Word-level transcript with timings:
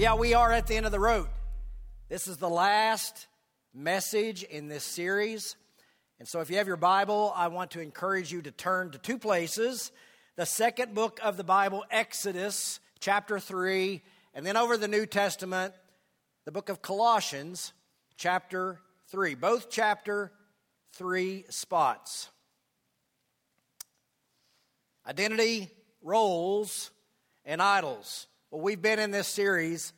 Yeah, 0.00 0.14
we 0.14 0.32
are 0.32 0.50
at 0.50 0.66
the 0.66 0.76
end 0.76 0.86
of 0.86 0.92
the 0.92 0.98
road. 0.98 1.28
This 2.08 2.26
is 2.26 2.38
the 2.38 2.48
last 2.48 3.26
message 3.74 4.42
in 4.44 4.66
this 4.66 4.82
series. 4.82 5.56
And 6.18 6.26
so, 6.26 6.40
if 6.40 6.48
you 6.48 6.56
have 6.56 6.66
your 6.66 6.78
Bible, 6.78 7.34
I 7.36 7.48
want 7.48 7.72
to 7.72 7.82
encourage 7.82 8.32
you 8.32 8.40
to 8.40 8.50
turn 8.50 8.92
to 8.92 8.98
two 8.98 9.18
places 9.18 9.92
the 10.36 10.46
second 10.46 10.94
book 10.94 11.20
of 11.22 11.36
the 11.36 11.44
Bible, 11.44 11.84
Exodus, 11.90 12.80
chapter 12.98 13.38
3, 13.38 14.00
and 14.32 14.46
then 14.46 14.56
over 14.56 14.78
the 14.78 14.88
New 14.88 15.04
Testament, 15.04 15.74
the 16.46 16.50
book 16.50 16.70
of 16.70 16.80
Colossians, 16.80 17.74
chapter 18.16 18.80
3. 19.08 19.34
Both 19.34 19.68
chapter 19.68 20.32
3 20.94 21.44
spots. 21.50 22.30
Identity, 25.06 25.68
roles, 26.00 26.90
and 27.44 27.60
idols. 27.60 28.28
Well, 28.52 28.62
we've 28.62 28.82
been 28.82 28.98
in 28.98 29.12
this 29.12 29.28
series 29.28 29.92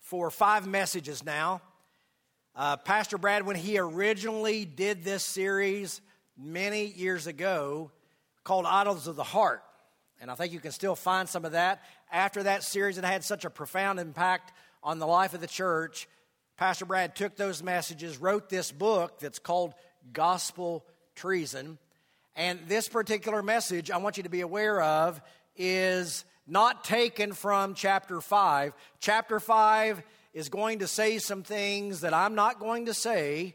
for 0.00 0.30
five 0.30 0.66
messages 0.66 1.24
now. 1.24 1.62
Uh, 2.54 2.76
Pastor 2.76 3.16
Brad, 3.16 3.46
when 3.46 3.56
he 3.56 3.78
originally 3.78 4.66
did 4.66 5.04
this 5.04 5.24
series 5.24 6.02
many 6.36 6.84
years 6.84 7.26
ago, 7.26 7.90
called 8.44 8.66
Idols 8.66 9.06
of 9.06 9.16
the 9.16 9.24
Heart, 9.24 9.62
and 10.20 10.30
I 10.30 10.34
think 10.34 10.52
you 10.52 10.60
can 10.60 10.72
still 10.72 10.94
find 10.94 11.26
some 11.26 11.46
of 11.46 11.52
that. 11.52 11.82
After 12.12 12.42
that 12.42 12.62
series, 12.62 12.98
it 12.98 13.04
had 13.04 13.24
such 13.24 13.46
a 13.46 13.50
profound 13.50 13.98
impact 13.98 14.52
on 14.82 14.98
the 14.98 15.06
life 15.06 15.32
of 15.32 15.40
the 15.40 15.46
church. 15.46 16.08
Pastor 16.58 16.84
Brad 16.84 17.16
took 17.16 17.36
those 17.36 17.62
messages, 17.62 18.18
wrote 18.18 18.50
this 18.50 18.70
book 18.70 19.18
that's 19.18 19.38
called 19.38 19.72
Gospel 20.12 20.84
Treason. 21.14 21.78
And 22.36 22.60
this 22.68 22.86
particular 22.86 23.42
message, 23.42 23.90
I 23.90 23.96
want 23.96 24.18
you 24.18 24.24
to 24.24 24.28
be 24.28 24.42
aware 24.42 24.82
of, 24.82 25.22
is 25.56 26.26
not 26.46 26.84
taken 26.84 27.32
from 27.32 27.74
chapter 27.74 28.20
5. 28.20 28.72
Chapter 29.00 29.40
5 29.40 30.02
is 30.34 30.48
going 30.48 30.80
to 30.80 30.86
say 30.86 31.18
some 31.18 31.42
things 31.42 32.00
that 32.00 32.14
I'm 32.14 32.34
not 32.34 32.58
going 32.58 32.86
to 32.86 32.94
say. 32.94 33.54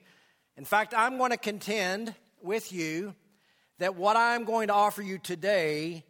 In 0.55 0.65
fact, 0.65 0.93
I'm 0.95 1.17
going 1.17 1.31
to 1.31 1.37
contend 1.37 2.13
with 2.41 2.71
you 2.71 3.13
that 3.79 3.95
what 3.95 4.15
I'm 4.15 4.45
going 4.45 4.67
to 4.67 4.73
offer 4.73 5.01
you 5.01 5.17
today 5.17 6.05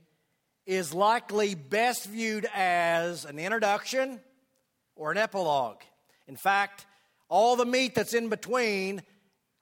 is 0.65 0.93
likely 0.93 1.55
best 1.55 2.05
viewed 2.05 2.47
as 2.53 3.25
an 3.25 3.39
introduction 3.39 4.19
or 4.95 5.11
an 5.11 5.17
epilogue. 5.17 5.81
In 6.27 6.35
fact, 6.35 6.85
all 7.29 7.55
the 7.55 7.65
meat 7.65 7.95
that's 7.95 8.13
in 8.13 8.29
between, 8.29 9.01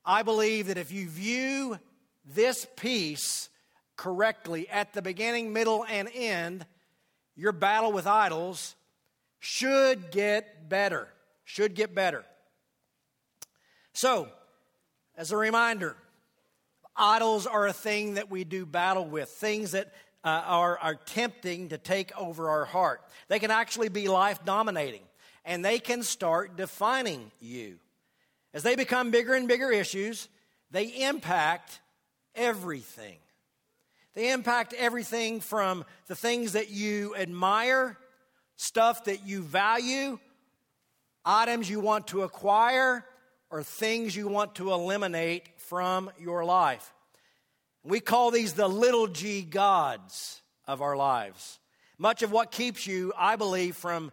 I 0.04 0.24
believe 0.24 0.68
that 0.68 0.78
if 0.78 0.92
you 0.92 1.08
view 1.08 1.80
this 2.26 2.68
piece 2.76 3.50
correctly 3.96 4.68
at 4.70 4.94
the 4.94 5.02
beginning, 5.02 5.54
middle, 5.54 5.86
and 5.88 6.10
end, 6.14 6.66
your 7.36 7.52
battle 7.52 7.92
with 7.92 8.08
idols 8.08 8.76
should 9.40 10.12
get 10.12 10.70
better. 10.70 11.08
Should 11.44 11.76
get 11.76 11.94
better. 11.94 12.26
So, 13.94 14.28
as 15.16 15.32
a 15.32 15.38
reminder, 15.38 15.96
idols 16.96 17.46
are 17.46 17.68
a 17.68 17.74
thing 17.74 18.16
that 18.16 18.30
we 18.32 18.44
do 18.44 18.66
battle 18.66 19.06
with, 19.06 19.30
things 19.30 19.72
that 19.72 19.94
uh, 20.24 20.42
are, 20.46 20.78
are 20.80 20.96
tempting 20.96 21.70
to 21.70 21.78
take 21.78 22.18
over 22.18 22.50
our 22.50 22.66
heart. 22.66 23.02
They 23.28 23.40
can 23.40 23.52
actually 23.52 23.90
be 23.90 24.08
life 24.08 24.44
dominating, 24.44 25.04
and 25.46 25.64
they 25.64 25.80
can 25.80 26.04
start 26.04 26.58
defining 26.58 27.32
you. 27.40 27.78
As 28.54 28.64
they 28.64 28.76
become 28.76 29.12
bigger 29.12 29.34
and 29.34 29.48
bigger 29.48 29.72
issues, 29.72 30.28
they 30.72 30.86
impact 30.86 31.80
everything. 32.34 33.18
They 34.16 34.32
impact 34.32 34.74
everything 34.74 35.42
from 35.42 35.84
the 36.08 36.16
things 36.16 36.54
that 36.54 36.70
you 36.70 37.16
admire, 37.16 37.98
stuff 38.56 39.04
that 39.06 39.28
you 39.28 39.44
value, 39.44 40.20
items 41.26 41.70
you 41.70 41.82
want 41.82 42.08
to 42.08 42.24
acquire, 42.24 43.06
or 43.50 43.62
things 43.62 44.16
you 44.16 44.28
want 44.28 44.56
to 44.56 44.72
eliminate 44.72 45.44
from 45.58 46.10
your 46.18 46.46
life. 46.46 46.94
We 47.84 48.00
call 48.00 48.32
these 48.32 48.54
the 48.54 48.68
little 48.68 49.08
g 49.08 49.42
gods 49.42 50.42
of 50.66 50.82
our 50.82 50.96
lives. 50.96 51.60
Much 51.98 52.24
of 52.24 52.32
what 52.32 52.52
keeps 52.52 52.88
you, 52.88 53.14
I 53.18 53.36
believe, 53.36 53.76
from, 53.76 54.12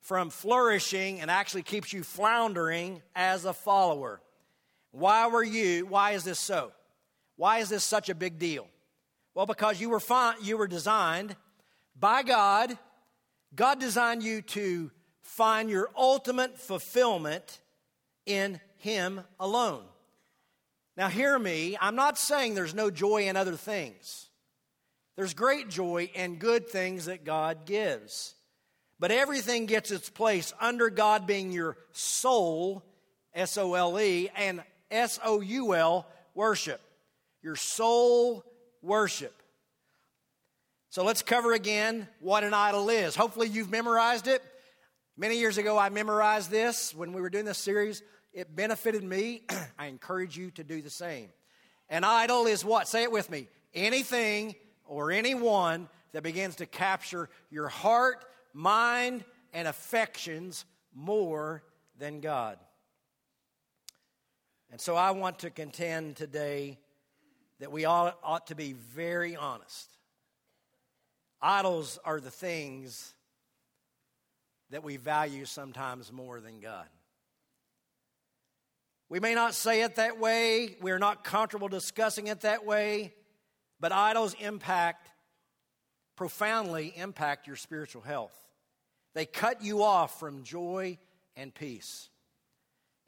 from 0.00 0.30
flourishing 0.30 1.20
and 1.20 1.30
actually 1.30 1.62
keeps 1.62 1.92
you 1.92 2.02
floundering 2.02 3.02
as 3.14 3.44
a 3.44 3.52
follower. 3.52 4.20
Why 4.90 5.26
were 5.26 5.44
you, 5.44 5.86
why 5.86 6.12
is 6.12 6.24
this 6.24 6.38
so? 6.38 6.72
Why 7.36 7.58
is 7.58 7.68
this 7.68 7.84
such 7.84 8.08
a 8.08 8.14
big 8.14 8.38
deal? 8.38 8.66
Well, 9.34 9.46
because 9.46 9.80
you 9.80 9.90
were, 9.90 10.00
you 10.42 10.56
were 10.56 10.68
designed 10.68 11.34
by 11.98 12.22
God. 12.22 12.78
God 13.54 13.80
designed 13.80 14.22
you 14.22 14.42
to 14.42 14.90
find 15.22 15.68
your 15.68 15.90
ultimate 15.96 16.58
fulfillment 16.58 17.60
in 18.26 18.60
Him 18.76 19.22
alone. 19.40 19.82
Now, 20.96 21.08
hear 21.08 21.36
me. 21.36 21.76
I'm 21.80 21.96
not 21.96 22.18
saying 22.18 22.54
there's 22.54 22.74
no 22.74 22.90
joy 22.90 23.26
in 23.26 23.36
other 23.36 23.56
things. 23.56 24.28
There's 25.16 25.34
great 25.34 25.68
joy 25.68 26.10
in 26.14 26.36
good 26.36 26.68
things 26.68 27.06
that 27.06 27.24
God 27.24 27.66
gives. 27.66 28.34
But 29.00 29.10
everything 29.10 29.66
gets 29.66 29.90
its 29.90 30.08
place 30.08 30.52
under 30.60 30.90
God 30.90 31.26
being 31.26 31.50
your 31.50 31.76
soul, 31.92 32.84
S 33.34 33.58
O 33.58 33.74
L 33.74 33.98
E, 33.98 34.30
and 34.36 34.62
S 34.90 35.18
O 35.24 35.40
U 35.40 35.74
L, 35.74 36.06
worship. 36.34 36.80
Your 37.42 37.56
soul 37.56 38.44
worship. 38.84 39.42
So 40.90 41.02
let's 41.02 41.22
cover 41.22 41.52
again 41.52 42.06
what 42.20 42.44
an 42.44 42.54
idol 42.54 42.88
is. 42.88 43.16
Hopefully, 43.16 43.48
you've 43.48 43.70
memorized 43.70 44.28
it. 44.28 44.42
Many 45.16 45.38
years 45.38 45.58
ago, 45.58 45.76
I 45.78 45.88
memorized 45.88 46.50
this 46.50 46.94
when 46.94 47.12
we 47.12 47.20
were 47.20 47.30
doing 47.30 47.44
this 47.44 47.58
series. 47.58 48.02
It 48.32 48.54
benefited 48.54 49.02
me. 49.02 49.42
I 49.78 49.86
encourage 49.86 50.36
you 50.36 50.50
to 50.52 50.64
do 50.64 50.82
the 50.82 50.90
same. 50.90 51.30
An 51.88 52.04
idol 52.04 52.46
is 52.46 52.64
what? 52.64 52.88
Say 52.88 53.02
it 53.02 53.12
with 53.12 53.30
me. 53.30 53.48
Anything 53.74 54.54
or 54.84 55.10
anyone 55.10 55.88
that 56.12 56.22
begins 56.22 56.56
to 56.56 56.66
capture 56.66 57.28
your 57.50 57.68
heart, 57.68 58.24
mind, 58.52 59.24
and 59.52 59.66
affections 59.66 60.64
more 60.94 61.62
than 61.98 62.20
God. 62.20 62.58
And 64.70 64.80
so 64.80 64.96
I 64.96 65.12
want 65.12 65.40
to 65.40 65.50
contend 65.50 66.16
today 66.16 66.78
that 67.64 67.72
we 67.72 67.86
ought, 67.86 68.18
ought 68.22 68.48
to 68.48 68.54
be 68.54 68.74
very 68.74 69.36
honest. 69.36 69.88
Idols 71.40 71.98
are 72.04 72.20
the 72.20 72.30
things 72.30 73.14
that 74.68 74.84
we 74.84 74.98
value 74.98 75.46
sometimes 75.46 76.12
more 76.12 76.42
than 76.42 76.60
God. 76.60 76.84
We 79.08 79.18
may 79.18 79.34
not 79.34 79.54
say 79.54 79.80
it 79.80 79.94
that 79.94 80.20
way, 80.20 80.76
we're 80.82 80.98
not 80.98 81.24
comfortable 81.24 81.68
discussing 81.68 82.26
it 82.26 82.42
that 82.42 82.66
way, 82.66 83.14
but 83.80 83.92
idols 83.92 84.36
impact, 84.38 85.10
profoundly 86.16 86.92
impact 86.94 87.46
your 87.46 87.56
spiritual 87.56 88.02
health. 88.02 88.36
They 89.14 89.24
cut 89.24 89.64
you 89.64 89.82
off 89.82 90.20
from 90.20 90.42
joy 90.42 90.98
and 91.34 91.54
peace. 91.54 92.10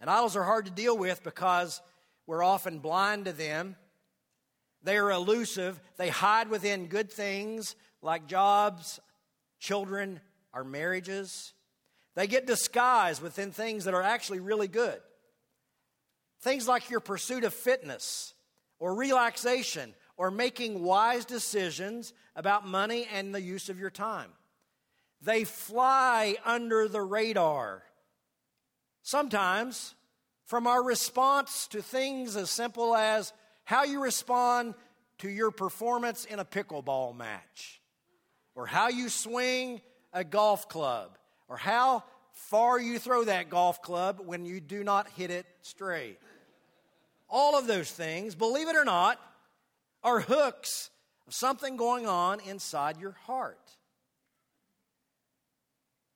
And 0.00 0.08
idols 0.08 0.34
are 0.34 0.44
hard 0.44 0.64
to 0.64 0.70
deal 0.70 0.96
with 0.96 1.22
because 1.22 1.82
we're 2.26 2.42
often 2.42 2.78
blind 2.78 3.26
to 3.26 3.32
them 3.32 3.76
they 4.86 4.98
are 4.98 5.10
elusive. 5.10 5.80
They 5.96 6.10
hide 6.10 6.48
within 6.48 6.86
good 6.86 7.10
things 7.10 7.74
like 8.02 8.28
jobs, 8.28 9.00
children, 9.58 10.20
our 10.54 10.62
marriages. 10.62 11.54
They 12.14 12.28
get 12.28 12.46
disguised 12.46 13.20
within 13.20 13.50
things 13.50 13.84
that 13.84 13.94
are 13.94 14.02
actually 14.02 14.38
really 14.38 14.68
good. 14.68 15.00
Things 16.40 16.68
like 16.68 16.88
your 16.88 17.00
pursuit 17.00 17.42
of 17.42 17.52
fitness 17.52 18.32
or 18.78 18.94
relaxation 18.94 19.92
or 20.16 20.30
making 20.30 20.80
wise 20.84 21.24
decisions 21.24 22.12
about 22.36 22.64
money 22.64 23.08
and 23.12 23.34
the 23.34 23.42
use 23.42 23.68
of 23.68 23.80
your 23.80 23.90
time. 23.90 24.30
They 25.20 25.42
fly 25.42 26.36
under 26.44 26.86
the 26.86 27.02
radar. 27.02 27.82
Sometimes 29.02 29.96
from 30.44 30.68
our 30.68 30.80
response 30.80 31.66
to 31.68 31.82
things 31.82 32.36
as 32.36 32.50
simple 32.50 32.94
as 32.94 33.32
how 33.66 33.82
you 33.82 34.00
respond 34.00 34.74
to 35.18 35.28
your 35.28 35.50
performance 35.50 36.24
in 36.24 36.38
a 36.38 36.44
pickleball 36.44 37.16
match, 37.16 37.82
or 38.54 38.64
how 38.64 38.88
you 38.88 39.08
swing 39.08 39.80
a 40.12 40.22
golf 40.22 40.68
club, 40.68 41.18
or 41.48 41.56
how 41.56 42.04
far 42.32 42.78
you 42.78 42.98
throw 42.98 43.24
that 43.24 43.50
golf 43.50 43.82
club 43.82 44.20
when 44.24 44.46
you 44.46 44.60
do 44.60 44.84
not 44.84 45.08
hit 45.10 45.30
it 45.30 45.46
straight. 45.62 46.18
All 47.28 47.58
of 47.58 47.66
those 47.66 47.90
things, 47.90 48.36
believe 48.36 48.68
it 48.68 48.76
or 48.76 48.84
not, 48.84 49.20
are 50.04 50.20
hooks 50.20 50.90
of 51.26 51.34
something 51.34 51.76
going 51.76 52.06
on 52.06 52.38
inside 52.46 53.00
your 53.00 53.16
heart. 53.26 53.58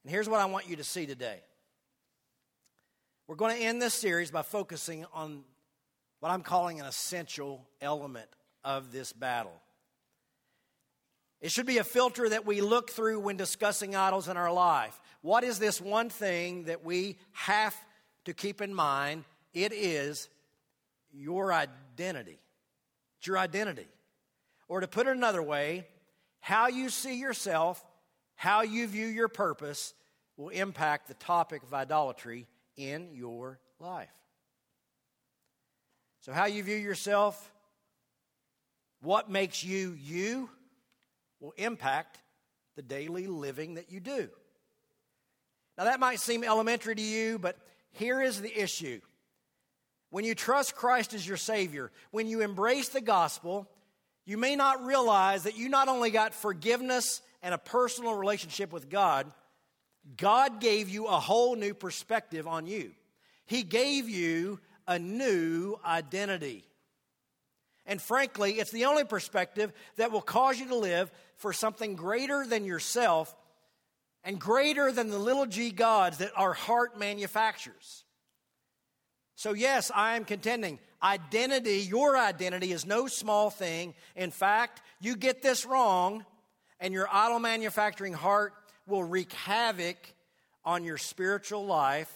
And 0.05 0.11
here's 0.12 0.29
what 0.29 0.38
I 0.38 0.44
want 0.44 0.69
you 0.69 0.76
to 0.76 0.85
see 0.85 1.05
today. 1.05 1.41
We're 3.26 3.35
going 3.35 3.56
to 3.56 3.62
end 3.62 3.82
this 3.82 3.94
series 3.94 4.31
by 4.31 4.43
focusing 4.43 5.05
on 5.12 5.43
what 6.20 6.31
I'm 6.31 6.43
calling 6.43 6.81
an 6.81 6.87
essential 6.87 7.67
element 7.81 8.28
of 8.62 8.93
this 8.93 9.12
battle. 9.12 9.58
It 11.40 11.50
should 11.50 11.67
be 11.67 11.78
a 11.78 11.84
filter 11.84 12.28
that 12.28 12.46
we 12.46 12.61
look 12.61 12.90
through 12.90 13.20
when 13.20 13.38
discussing 13.38 13.96
idols 13.96 14.28
in 14.28 14.37
our 14.37 14.52
life. 14.52 15.00
What 15.22 15.43
is 15.43 15.58
this 15.58 15.81
one 15.81 16.11
thing 16.11 16.64
that 16.64 16.84
we 16.84 17.17
have 17.32 17.75
to 18.26 18.34
keep 18.34 18.61
in 18.61 18.75
mind? 18.75 19.25
It 19.55 19.72
is 19.72 20.28
your 21.12 21.52
identity. 21.52 22.38
It's 23.19 23.26
your 23.26 23.38
identity. 23.38 23.88
Or 24.69 24.81
to 24.81 24.87
put 24.87 25.06
it 25.06 25.16
another 25.16 25.43
way, 25.43 25.87
how 26.40 26.69
you 26.69 26.90
see 26.90 27.19
yourself, 27.19 27.82
how 28.34 28.61
you 28.61 28.87
view 28.87 29.06
your 29.06 29.28
purpose 29.28 29.94
will 30.37 30.50
impact 30.50 31.08
the 31.08 31.14
topic 31.14 31.62
of 31.62 31.73
idolatry 31.73 32.46
in 32.76 33.08
your 33.14 33.58
life. 33.78 34.19
So, 36.30 36.34
how 36.34 36.46
you 36.46 36.62
view 36.62 36.76
yourself, 36.76 37.52
what 39.02 39.28
makes 39.28 39.64
you 39.64 39.98
you, 40.00 40.48
will 41.40 41.52
impact 41.56 42.18
the 42.76 42.82
daily 42.82 43.26
living 43.26 43.74
that 43.74 43.90
you 43.90 43.98
do. 43.98 44.28
Now, 45.76 45.86
that 45.86 45.98
might 45.98 46.20
seem 46.20 46.44
elementary 46.44 46.94
to 46.94 47.02
you, 47.02 47.40
but 47.40 47.56
here 47.90 48.22
is 48.22 48.40
the 48.40 48.62
issue. 48.62 49.00
When 50.10 50.24
you 50.24 50.36
trust 50.36 50.76
Christ 50.76 51.14
as 51.14 51.26
your 51.26 51.36
Savior, 51.36 51.90
when 52.12 52.28
you 52.28 52.42
embrace 52.42 52.90
the 52.90 53.00
gospel, 53.00 53.68
you 54.24 54.38
may 54.38 54.54
not 54.54 54.86
realize 54.86 55.42
that 55.42 55.58
you 55.58 55.68
not 55.68 55.88
only 55.88 56.12
got 56.12 56.32
forgiveness 56.32 57.22
and 57.42 57.52
a 57.52 57.58
personal 57.58 58.14
relationship 58.14 58.72
with 58.72 58.88
God, 58.88 59.26
God 60.16 60.60
gave 60.60 60.90
you 60.90 61.08
a 61.08 61.18
whole 61.18 61.56
new 61.56 61.74
perspective 61.74 62.46
on 62.46 62.68
you. 62.68 62.92
He 63.46 63.64
gave 63.64 64.08
you 64.08 64.60
a 64.90 64.98
new 64.98 65.78
identity. 65.87 66.64
And 67.87 68.02
frankly, 68.02 68.54
it's 68.54 68.72
the 68.72 68.87
only 68.87 69.04
perspective 69.04 69.72
that 69.96 70.10
will 70.10 70.20
cause 70.20 70.58
you 70.58 70.66
to 70.66 70.76
live 70.76 71.10
for 71.37 71.52
something 71.52 71.94
greater 71.94 72.44
than 72.44 72.64
yourself 72.64 73.34
and 74.25 74.38
greater 74.38 74.90
than 74.90 75.08
the 75.08 75.19
little 75.19 75.46
g 75.46 75.70
gods 75.70 76.19
that 76.19 76.32
our 76.37 76.52
heart 76.52 76.98
manufactures. 76.98 78.04
So, 79.37 79.52
yes, 79.52 79.92
I 79.94 80.16
am 80.16 80.25
contending. 80.25 80.81
Identity, 81.02 81.78
your 81.88 82.19
identity, 82.19 82.72
is 82.72 82.84
no 82.84 83.06
small 83.06 83.48
thing. 83.48 83.94
In 84.16 84.32
fact, 84.32 84.82
you 85.00 85.16
get 85.16 85.40
this 85.40 85.64
wrong, 85.64 86.26
and 86.81 86.92
your 86.92 87.08
idol 87.10 87.38
manufacturing 87.38 88.12
heart 88.12 88.54
will 88.88 89.04
wreak 89.04 89.32
havoc 89.32 89.96
on 90.64 90.82
your 90.82 90.98
spiritual 90.98 91.64
life. 91.64 92.12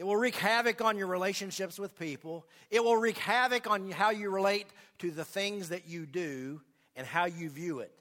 It 0.00 0.06
will 0.06 0.16
wreak 0.16 0.34
havoc 0.34 0.80
on 0.80 0.96
your 0.96 1.06
relationships 1.06 1.78
with 1.78 1.96
people. 1.98 2.46
It 2.70 2.82
will 2.82 2.96
wreak 2.96 3.18
havoc 3.18 3.68
on 3.70 3.90
how 3.90 4.10
you 4.10 4.30
relate 4.30 4.66
to 5.00 5.10
the 5.10 5.24
things 5.24 5.68
that 5.68 5.86
you 5.86 6.06
do 6.06 6.62
and 6.96 7.06
how 7.06 7.26
you 7.26 7.50
view 7.50 7.80
it. 7.80 7.92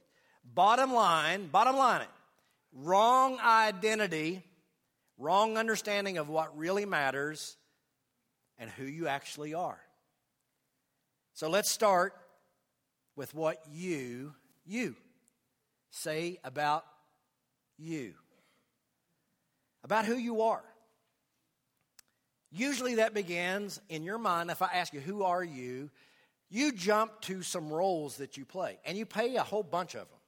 Bottom 0.55 0.93
line, 0.93 1.47
bottom 1.47 1.75
line 1.75 2.01
it. 2.01 2.07
Wrong 2.73 3.37
identity 3.39 4.43
wrong 5.19 5.57
understanding 5.57 6.17
of 6.17 6.29
what 6.29 6.57
really 6.57 6.85
matters 6.85 7.57
and 8.57 8.69
who 8.71 8.85
you 8.85 9.07
actually 9.07 9.53
are. 9.53 9.79
So 11.33 11.49
let's 11.49 11.71
start 11.71 12.13
with 13.15 13.35
what 13.35 13.57
you, 13.69 14.33
you, 14.65 14.95
say 15.91 16.39
about 16.43 16.85
you, 17.77 18.13
about 19.83 20.05
who 20.05 20.15
you 20.15 20.41
are. 20.41 20.63
Usually 22.51 22.95
that 22.95 23.13
begins 23.13 23.79
in 23.89 24.03
your 24.03 24.17
mind. 24.17 24.49
If 24.49 24.61
I 24.61 24.71
ask 24.73 24.93
you, 24.93 24.99
who 24.99 25.23
are 25.23 25.43
you? 25.43 25.89
You 26.49 26.71
jump 26.71 27.21
to 27.21 27.43
some 27.43 27.71
roles 27.71 28.17
that 28.17 28.37
you 28.37 28.45
play, 28.45 28.79
and 28.85 28.97
you 28.97 29.05
play 29.05 29.35
a 29.35 29.43
whole 29.43 29.63
bunch 29.63 29.93
of 29.93 30.01
them. 30.09 30.19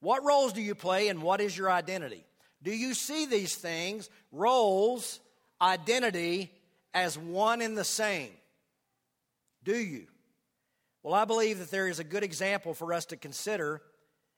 What 0.00 0.24
roles 0.24 0.52
do 0.52 0.60
you 0.60 0.74
play, 0.74 1.08
and 1.08 1.22
what 1.22 1.40
is 1.40 1.56
your 1.56 1.70
identity? 1.70 2.24
Do 2.62 2.72
you 2.72 2.94
see 2.94 3.26
these 3.26 3.54
things, 3.54 4.10
roles, 4.32 5.20
identity, 5.60 6.50
as 6.92 7.16
one 7.16 7.62
and 7.62 7.78
the 7.78 7.84
same? 7.84 8.30
Do 9.62 9.76
you? 9.76 10.06
Well, 11.04 11.14
I 11.14 11.24
believe 11.24 11.60
that 11.60 11.70
there 11.70 11.88
is 11.88 12.00
a 12.00 12.04
good 12.04 12.24
example 12.24 12.74
for 12.74 12.92
us 12.92 13.06
to 13.06 13.16
consider 13.16 13.82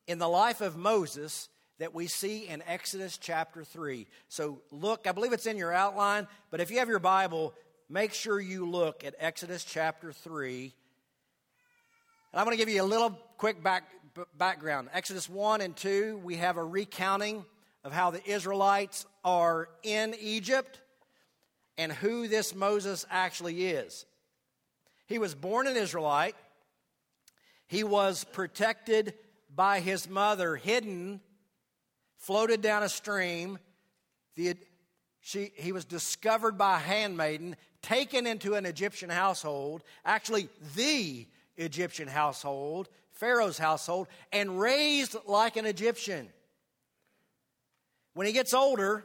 in 0.06 0.19
the 0.19 0.29
life 0.29 0.61
of 0.61 0.76
Moses 0.76 1.49
that 1.79 1.94
we 1.94 2.06
see 2.06 2.47
in 2.47 2.62
Exodus 2.67 3.19
chapter 3.19 3.65
3. 3.65 4.06
So 4.29 4.61
look, 4.71 5.06
I 5.06 5.12
believe 5.12 5.32
it's 5.32 5.47
in 5.47 5.56
your 5.56 5.73
outline, 5.73 6.26
but 6.50 6.61
if 6.61 6.71
you 6.71 6.79
have 6.79 6.88
your 6.88 7.00
Bible, 7.00 7.55
make 7.88 8.12
sure 8.12 8.41
you 8.41 8.69
look 8.69 9.05
at 9.05 9.15
Exodus 9.19 9.65
chapter 9.65 10.12
3. 10.12 10.73
And 12.32 12.41
I'm 12.41 12.47
going 12.47 12.56
to 12.56 12.65
give 12.65 12.73
you 12.73 12.82
a 12.82 12.85
little 12.85 13.19
quick 13.38 13.62
back, 13.62 13.85
background. 14.37 14.88
Exodus 14.93 15.29
1 15.29 15.61
and 15.61 15.76
2, 15.76 16.21
we 16.25 16.37
have 16.37 16.56
a 16.56 16.65
recounting 16.65 17.44
of 17.82 17.93
how 17.93 18.11
the 18.11 18.25
Israelites 18.29 19.06
are 19.25 19.69
in 19.82 20.15
Egypt 20.20 20.81
and 21.77 21.93
who 21.93 22.29
this 22.29 22.55
Moses 22.55 23.05
actually 23.11 23.67
is. 23.67 24.06
He 25.06 25.19
was 25.19 25.35
born 25.35 25.67
an 25.67 25.77
Israelite. 25.77 26.37
He 27.67 27.85
was 27.85 28.25
protected 28.25 29.15
by 29.55 29.81
his 29.81 30.09
mother, 30.09 30.56
hidden, 30.56 31.20
floated 32.25 32.62
down 32.62 32.82
a 32.82 32.88
stream. 32.88 33.59
The, 34.37 34.56
she, 35.21 35.53
he 35.56 35.73
was 35.73 35.85
discovered 35.85 36.56
by 36.56 36.76
a 36.76 36.81
handmaiden, 36.81 37.56
taken 37.82 38.26
into 38.26 38.55
an 38.55 38.67
Egyptian 38.67 39.11
household, 39.11 39.82
actually, 40.05 40.49
the 40.75 41.26
Egyptian 41.56 42.09
household, 42.09 42.88
Pharaoh's 43.12 43.59
household, 43.59 44.09
and 44.32 44.59
raised 44.59 45.17
like 45.26 45.56
an 45.56 45.67
Egyptian. 45.67 46.29
When 48.15 48.27
he 48.27 48.32
gets 48.32 48.55
older, 48.55 49.05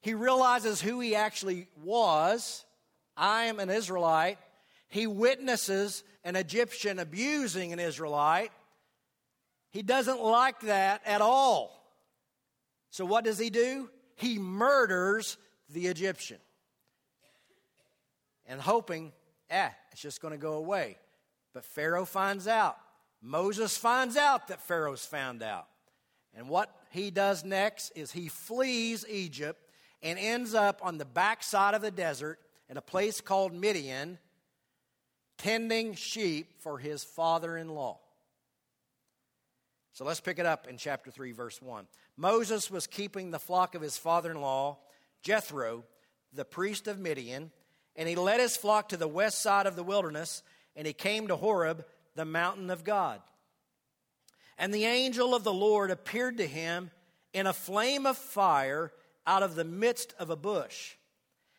he 0.00 0.14
realizes 0.14 0.80
who 0.80 1.00
he 1.00 1.14
actually 1.14 1.66
was. 1.82 2.64
I 3.16 3.44
am 3.44 3.58
an 3.58 3.70
Israelite. 3.70 4.38
He 4.88 5.06
witnesses 5.06 6.04
an 6.24 6.36
Egyptian 6.36 6.98
abusing 6.98 7.72
an 7.72 7.78
Israelite. 7.78 8.52
He 9.70 9.82
doesn't 9.82 10.20
like 10.20 10.60
that 10.60 11.00
at 11.06 11.20
all. 11.20 11.81
So, 12.92 13.06
what 13.06 13.24
does 13.24 13.38
he 13.38 13.48
do? 13.48 13.88
He 14.16 14.38
murders 14.38 15.38
the 15.70 15.86
Egyptian. 15.86 16.36
And 18.46 18.60
hoping, 18.60 19.12
eh, 19.48 19.70
it's 19.90 20.02
just 20.02 20.20
going 20.20 20.32
to 20.32 20.38
go 20.38 20.54
away. 20.54 20.98
But 21.54 21.64
Pharaoh 21.64 22.04
finds 22.04 22.46
out. 22.46 22.76
Moses 23.22 23.78
finds 23.78 24.18
out 24.18 24.48
that 24.48 24.60
Pharaoh's 24.60 25.06
found 25.06 25.42
out. 25.42 25.68
And 26.34 26.50
what 26.50 26.68
he 26.90 27.10
does 27.10 27.46
next 27.46 27.92
is 27.96 28.12
he 28.12 28.28
flees 28.28 29.06
Egypt 29.08 29.70
and 30.02 30.18
ends 30.18 30.52
up 30.52 30.78
on 30.82 30.98
the 30.98 31.06
backside 31.06 31.72
of 31.72 31.80
the 31.80 31.90
desert 31.90 32.40
in 32.68 32.76
a 32.76 32.82
place 32.82 33.22
called 33.22 33.54
Midian, 33.54 34.18
tending 35.38 35.94
sheep 35.94 36.60
for 36.60 36.76
his 36.76 37.04
father 37.04 37.56
in 37.56 37.70
law. 37.70 38.00
So 39.92 40.04
let's 40.04 40.20
pick 40.20 40.38
it 40.38 40.46
up 40.46 40.66
in 40.66 40.78
chapter 40.78 41.10
3, 41.10 41.32
verse 41.32 41.60
1. 41.60 41.86
Moses 42.16 42.70
was 42.70 42.86
keeping 42.86 43.30
the 43.30 43.38
flock 43.38 43.74
of 43.74 43.82
his 43.82 43.98
father 43.98 44.30
in 44.30 44.40
law, 44.40 44.78
Jethro, 45.22 45.84
the 46.32 46.46
priest 46.46 46.88
of 46.88 46.98
Midian, 46.98 47.50
and 47.94 48.08
he 48.08 48.16
led 48.16 48.40
his 48.40 48.56
flock 48.56 48.88
to 48.88 48.96
the 48.96 49.08
west 49.08 49.42
side 49.42 49.66
of 49.66 49.76
the 49.76 49.82
wilderness, 49.82 50.42
and 50.74 50.86
he 50.86 50.94
came 50.94 51.28
to 51.28 51.36
Horeb, 51.36 51.84
the 52.14 52.24
mountain 52.24 52.70
of 52.70 52.84
God. 52.84 53.20
And 54.56 54.72
the 54.72 54.86
angel 54.86 55.34
of 55.34 55.44
the 55.44 55.52
Lord 55.52 55.90
appeared 55.90 56.38
to 56.38 56.46
him 56.46 56.90
in 57.34 57.46
a 57.46 57.52
flame 57.52 58.06
of 58.06 58.16
fire 58.16 58.92
out 59.26 59.42
of 59.42 59.54
the 59.54 59.64
midst 59.64 60.14
of 60.18 60.30
a 60.30 60.36
bush. 60.36 60.94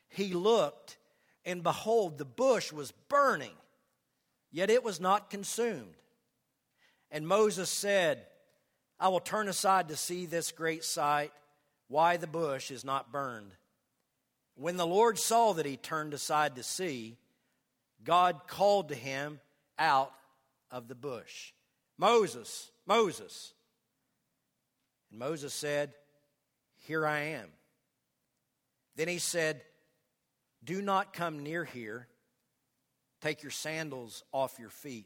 He 0.10 0.34
looked, 0.34 0.98
and 1.46 1.62
behold, 1.62 2.18
the 2.18 2.26
bush 2.26 2.72
was 2.72 2.92
burning, 3.10 3.54
yet 4.52 4.72
it 4.72 4.84
was 4.84 5.00
not 5.00 5.30
consumed. 5.30 5.96
And 7.14 7.28
Moses 7.28 7.70
said, 7.70 8.26
I 9.00 9.10
will 9.10 9.20
turn 9.20 9.48
aside 9.48 9.90
to 9.90 9.96
see 9.96 10.26
this 10.26 10.52
great 10.52 10.84
sight, 10.84 11.32
why 11.88 12.18
the 12.18 12.26
bush 12.26 12.72
is 12.72 12.84
not 12.84 13.12
burned. 13.12 13.52
When 14.56 14.78
the 14.78 14.88
Lord 14.88 15.20
saw 15.20 15.54
that 15.54 15.66
he 15.68 15.78
turned 15.78 16.16
aside 16.16 16.56
to 16.56 16.64
see, 16.64 17.18
God 18.04 18.48
called 18.48 18.90
to 18.90 18.96
him 18.96 19.40
out 19.78 20.12
of 20.72 20.88
the 20.88 20.96
bush 20.96 21.54
Moses, 22.00 22.72
Moses. 22.88 23.54
And 25.12 25.20
Moses 25.20 25.54
said, 25.54 25.94
Here 26.88 27.06
I 27.06 27.20
am. 27.20 27.50
Then 28.96 29.08
he 29.08 29.20
said, 29.20 29.62
Do 30.64 30.82
not 30.82 31.14
come 31.14 31.44
near 31.44 31.64
here. 31.64 32.08
Take 33.22 33.44
your 33.44 33.52
sandals 33.52 34.24
off 34.32 34.58
your 34.60 34.70
feet, 34.70 35.06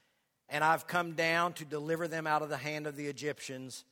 and 0.51 0.65
I've 0.65 0.85
come 0.85 1.13
down 1.13 1.53
to 1.53 1.65
deliver 1.65 2.09
them 2.09 2.27
out 2.27 2.41
of 2.41 2.49
the 2.49 2.57
hand 2.57 2.85
of 2.85 2.97
the 2.97 3.07
Egyptians 3.07 3.85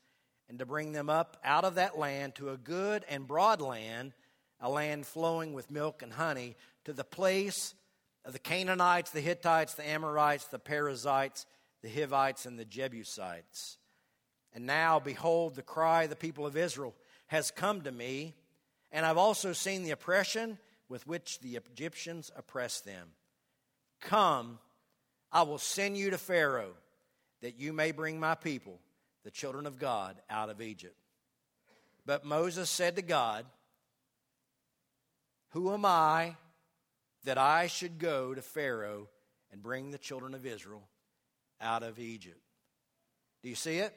and 0.50 0.60
to 0.60 0.66
bring 0.66 0.92
them 0.92 1.10
up 1.10 1.38
out 1.44 1.64
of 1.64 1.76
that 1.76 1.98
land 1.98 2.36
to 2.36 2.50
a 2.50 2.58
good 2.58 3.06
and 3.10 3.26
broad 3.26 3.62
land, 3.62 4.14
a 4.60 4.70
land 4.70 5.08
flowing 5.08 5.54
with 5.54 5.72
milk 5.72 6.04
and 6.04 6.12
honey, 6.12 6.58
to 6.84 6.92
the 6.92 7.06
place 7.06 7.74
of 8.26 8.34
the 8.34 8.40
Canaanites, 8.40 9.12
the 9.12 9.22
Hittites, 9.22 9.76
the 9.76 9.88
Amorites, 9.88 10.46
the 10.48 10.60
Perizzites, 10.60 11.46
the 11.82 11.90
Hivites, 11.90 12.46
and 12.46 12.60
the 12.60 12.66
Jebusites. 12.66 13.78
And 14.54 14.66
now, 14.66 15.00
behold, 15.00 15.56
the 15.56 15.62
cry 15.62 16.04
of 16.04 16.10
the 16.10 16.16
people 16.18 16.46
of 16.46 16.58
Israel 16.58 16.94
has 17.28 17.52
come 17.52 17.82
to 17.82 17.92
me, 17.92 18.36
and 18.92 19.06
I've 19.06 19.18
also 19.18 19.54
seen 19.54 19.84
the 19.84 19.92
oppression 19.92 20.58
with 20.90 21.08
which 21.08 21.40
the 21.40 21.56
Egyptians 21.56 22.32
oppress 22.36 22.82
them. 22.82 23.12
Come, 24.02 24.60
I 25.32 25.44
will 25.44 25.58
send 25.58 25.98
you 25.98 26.10
to 26.12 26.18
Pharaoh, 26.18 26.74
that 27.42 27.60
you 27.60 27.74
may 27.74 27.92
bring 27.92 28.20
my 28.20 28.36
people, 28.36 28.80
the 29.24 29.32
children 29.32 29.66
of 29.66 29.80
God, 29.80 30.20
out 30.30 30.50
of 30.50 30.62
Egypt. 30.62 30.96
But 32.06 32.26
Moses 32.26 32.70
said 32.70 32.96
to 32.96 33.02
God, 33.02 33.46
Who 35.50 35.74
am 35.74 35.86
I 35.86 36.36
that 37.26 37.38
I 37.38 37.68
should 37.68 38.00
go 38.00 38.34
to 38.34 38.42
Pharaoh 38.42 39.08
and 39.52 39.62
bring 39.62 39.92
the 39.92 39.98
children 39.98 40.34
of 40.34 40.46
Israel 40.46 40.88
out 41.62 41.84
of 41.84 42.00
Egypt? 42.00 42.40
Do 43.44 43.50
you 43.50 43.56
see 43.56 43.78
it? 43.78 43.96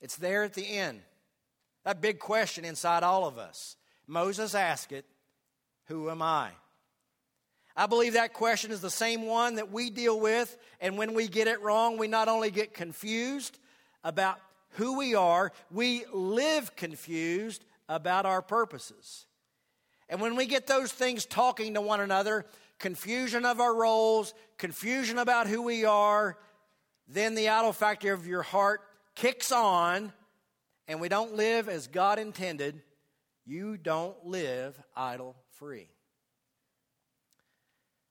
It's 0.00 0.16
there 0.16 0.42
at 0.42 0.54
the 0.54 0.66
end. 0.66 1.00
That 1.84 2.00
big 2.00 2.18
question 2.18 2.64
inside 2.64 3.02
all 3.02 3.26
of 3.26 3.38
us. 3.38 3.76
Moses 4.06 4.54
asked 4.54 4.92
it, 4.92 5.04
Who 5.86 6.10
am 6.10 6.20
I? 6.20 6.50
I 7.76 7.86
believe 7.86 8.14
that 8.14 8.32
question 8.32 8.70
is 8.70 8.80
the 8.80 8.90
same 8.90 9.26
one 9.26 9.56
that 9.56 9.70
we 9.70 9.90
deal 9.90 10.18
with, 10.18 10.56
and 10.80 10.96
when 10.96 11.12
we 11.12 11.28
get 11.28 11.46
it 11.46 11.60
wrong, 11.60 11.98
we 11.98 12.08
not 12.08 12.28
only 12.28 12.50
get 12.50 12.72
confused 12.72 13.58
about 14.02 14.38
who 14.70 14.96
we 14.96 15.14
are, 15.14 15.52
we 15.70 16.04
live 16.12 16.74
confused 16.74 17.64
about 17.88 18.24
our 18.24 18.40
purposes. 18.40 19.26
And 20.08 20.20
when 20.20 20.36
we 20.36 20.46
get 20.46 20.66
those 20.66 20.92
things 20.92 21.26
talking 21.26 21.74
to 21.74 21.80
one 21.80 22.00
another, 22.00 22.46
confusion 22.78 23.44
of 23.44 23.60
our 23.60 23.74
roles, 23.74 24.32
confusion 24.56 25.18
about 25.18 25.46
who 25.46 25.62
we 25.62 25.84
are, 25.84 26.38
then 27.08 27.34
the 27.34 27.48
idol 27.48 27.72
factor 27.72 28.12
of 28.12 28.26
your 28.26 28.42
heart 28.42 28.80
kicks 29.14 29.52
on, 29.52 30.12
and 30.88 31.00
we 31.00 31.08
don't 31.08 31.34
live 31.34 31.68
as 31.68 31.88
God 31.88 32.18
intended. 32.18 32.80
You 33.44 33.76
don't 33.76 34.24
live 34.24 34.80
idol 34.96 35.36
free. 35.58 35.88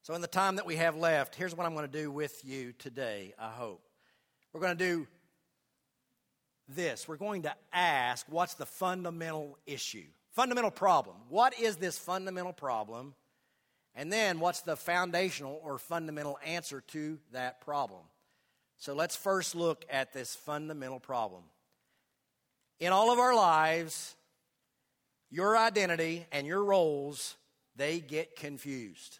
So, 0.05 0.13
in 0.13 0.21
the 0.21 0.27
time 0.27 0.57
that 0.57 0.67
we 0.67 0.75
have 0.75 0.95
left, 0.95 1.33
here's 1.33 1.55
what 1.57 1.65
I'm 1.65 1.73
going 1.73 1.89
to 1.89 1.91
do 1.91 2.11
with 2.11 2.45
you 2.45 2.73
today, 2.77 3.33
I 3.39 3.49
hope. 3.49 3.81
We're 4.53 4.61
going 4.61 4.77
to 4.77 4.85
do 4.85 5.07
this. 6.69 7.07
We're 7.07 7.17
going 7.17 7.41
to 7.41 7.55
ask 7.73 8.23
what's 8.29 8.53
the 8.53 8.67
fundamental 8.67 9.57
issue, 9.65 10.03
fundamental 10.29 10.69
problem. 10.69 11.15
What 11.27 11.59
is 11.59 11.77
this 11.77 11.97
fundamental 11.97 12.53
problem? 12.53 13.15
And 13.95 14.13
then 14.13 14.39
what's 14.39 14.61
the 14.61 14.75
foundational 14.75 15.59
or 15.63 15.79
fundamental 15.79 16.37
answer 16.45 16.81
to 16.89 17.17
that 17.31 17.61
problem? 17.61 18.01
So 18.77 18.93
let's 18.93 19.15
first 19.15 19.55
look 19.55 19.85
at 19.89 20.13
this 20.13 20.35
fundamental 20.35 20.99
problem. 20.99 21.41
In 22.79 22.91
all 22.91 23.11
of 23.11 23.17
our 23.17 23.33
lives, 23.33 24.13
your 25.31 25.57
identity 25.57 26.27
and 26.31 26.45
your 26.45 26.63
roles, 26.63 27.37
they 27.75 27.99
get 27.99 28.35
confused. 28.35 29.17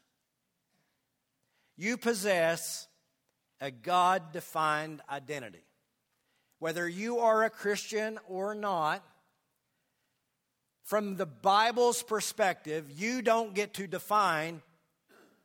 You 1.77 1.97
possess 1.97 2.87
a 3.59 3.71
God 3.71 4.31
defined 4.31 5.01
identity. 5.09 5.63
Whether 6.59 6.87
you 6.87 7.19
are 7.19 7.43
a 7.43 7.49
Christian 7.49 8.19
or 8.27 8.55
not, 8.55 9.03
from 10.83 11.15
the 11.15 11.25
Bible's 11.25 12.03
perspective, 12.03 12.91
you 12.95 13.21
don't 13.21 13.55
get 13.55 13.73
to 13.75 13.87
define 13.87 14.61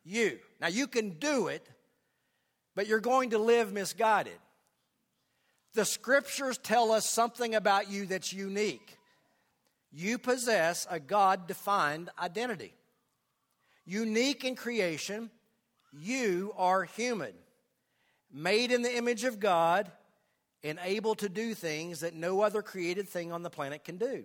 you. 0.05 0.39
Now, 0.61 0.69
you 0.69 0.87
can 0.87 1.11
do 1.11 1.49
it, 1.49 1.67
but 2.77 2.87
you're 2.87 3.01
going 3.01 3.31
to 3.31 3.39
live 3.39 3.73
misguided. 3.73 4.39
The 5.75 5.85
scriptures 5.85 6.59
tell 6.59 6.93
us 6.93 7.09
something 7.09 7.55
about 7.55 7.91
you 7.91 8.07
that's 8.07 8.33
unique. 8.33 8.99
You 9.93 10.19
possess 10.19 10.87
a 10.91 11.01
God 11.01 11.47
defined 11.47 12.11
identity. 12.19 12.75
Unique 13.87 14.45
in 14.45 14.57
creation, 14.57 15.31
you 15.93 16.53
are 16.57 16.85
human, 16.85 17.33
made 18.33 18.71
in 18.71 18.83
the 18.83 18.97
image 18.97 19.25
of 19.25 19.41
God, 19.41 19.91
and 20.63 20.79
able 20.85 21.15
to 21.17 21.29
do 21.29 21.55
things 21.55 22.01
that 22.01 22.15
no 22.15 22.43
other 22.43 22.63
created 22.63 23.09
thing 23.09 23.33
on 23.33 23.43
the 23.43 23.51
planet 23.51 23.85
can 23.85 23.97
do, 23.97 24.25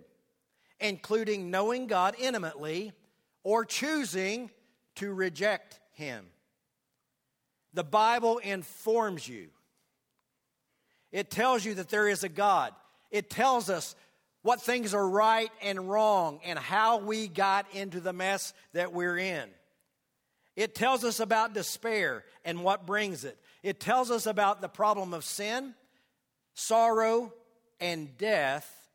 including 0.80 1.50
knowing 1.50 1.86
God 1.86 2.14
intimately 2.18 2.92
or 3.42 3.64
choosing 3.64 4.50
to 4.96 5.12
reject 5.12 5.80
Him. 5.92 6.26
The 7.72 7.84
Bible 7.84 8.38
informs 8.38 9.26
you. 9.26 9.48
It 11.12 11.30
tells 11.30 11.64
you 11.64 11.74
that 11.74 11.88
there 11.88 12.08
is 12.08 12.24
a 12.24 12.28
God. 12.28 12.74
It 13.10 13.30
tells 13.30 13.70
us 13.70 13.94
what 14.42 14.60
things 14.60 14.94
are 14.94 15.08
right 15.08 15.50
and 15.62 15.88
wrong 15.88 16.40
and 16.44 16.58
how 16.58 16.98
we 16.98 17.28
got 17.28 17.66
into 17.74 18.00
the 18.00 18.12
mess 18.12 18.52
that 18.72 18.92
we're 18.92 19.18
in. 19.18 19.48
It 20.56 20.74
tells 20.74 21.04
us 21.04 21.20
about 21.20 21.52
despair 21.52 22.24
and 22.44 22.64
what 22.64 22.86
brings 22.86 23.24
it. 23.24 23.38
It 23.62 23.78
tells 23.78 24.10
us 24.10 24.26
about 24.26 24.60
the 24.60 24.68
problem 24.68 25.12
of 25.12 25.24
sin, 25.24 25.74
sorrow, 26.54 27.32
and 27.78 28.16
death, 28.16 28.88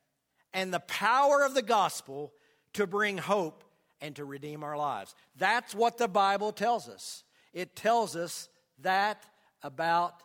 and 0.53 0.73
the 0.73 0.79
power 0.79 1.43
of 1.45 1.53
the 1.53 1.61
gospel 1.61 2.33
to 2.73 2.87
bring 2.87 3.17
hope 3.17 3.63
and 4.01 4.15
to 4.15 4.25
redeem 4.25 4.63
our 4.63 4.75
lives. 4.75 5.13
That's 5.37 5.75
what 5.75 5.99
the 5.99 6.07
Bible 6.07 6.51
tells 6.51 6.89
us. 6.89 7.23
It 7.53 7.75
tells 7.75 8.15
us 8.15 8.49
that 8.79 9.23
about 9.61 10.15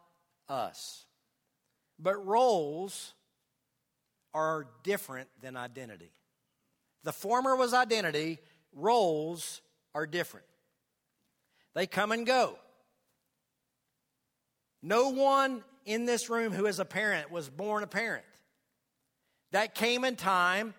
us. 0.48 1.04
But 1.98 2.24
roles 2.26 3.12
are 4.32 4.66
different 4.82 5.28
than 5.42 5.56
identity. 5.56 6.12
The 7.04 7.12
former 7.12 7.56
was 7.56 7.74
identity, 7.74 8.38
roles 8.72 9.60
are 9.94 10.06
different. 10.06 10.46
They 11.76 11.86
come 11.86 12.10
and 12.10 12.24
go. 12.24 12.58
No 14.82 15.10
one 15.10 15.62
in 15.84 16.06
this 16.06 16.30
room 16.30 16.54
who 16.54 16.64
is 16.64 16.78
a 16.78 16.86
parent 16.86 17.30
was 17.30 17.50
born 17.50 17.82
a 17.82 17.86
parent. 17.86 18.24
That 19.52 19.74
came 19.74 20.02
in 20.02 20.16
time, 20.16 20.72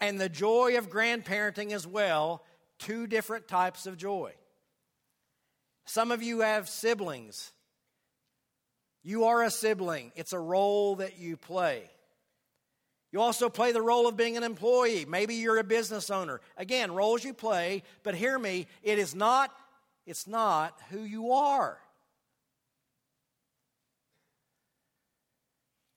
and 0.00 0.20
the 0.20 0.28
joy 0.28 0.76
of 0.76 0.90
grandparenting 0.90 1.70
as 1.70 1.86
well, 1.86 2.42
two 2.80 3.06
different 3.06 3.46
types 3.46 3.86
of 3.86 3.96
joy. 3.96 4.32
Some 5.86 6.10
of 6.10 6.20
you 6.20 6.40
have 6.40 6.68
siblings. 6.68 7.52
You 9.04 9.26
are 9.26 9.44
a 9.44 9.52
sibling, 9.52 10.10
it's 10.16 10.32
a 10.32 10.38
role 10.40 10.96
that 10.96 11.16
you 11.16 11.36
play. 11.36 11.88
You 13.12 13.20
also 13.20 13.48
play 13.48 13.70
the 13.70 13.82
role 13.82 14.08
of 14.08 14.16
being 14.16 14.36
an 14.36 14.42
employee. 14.42 15.04
Maybe 15.04 15.36
you're 15.36 15.58
a 15.58 15.64
business 15.64 16.10
owner. 16.10 16.40
Again, 16.56 16.90
roles 16.90 17.24
you 17.24 17.34
play, 17.34 17.84
but 18.02 18.16
hear 18.16 18.36
me, 18.36 18.66
it 18.82 18.98
is 18.98 19.14
not 19.14 19.52
it's 20.10 20.26
not 20.26 20.76
who 20.90 21.04
you 21.04 21.30
are. 21.30 21.78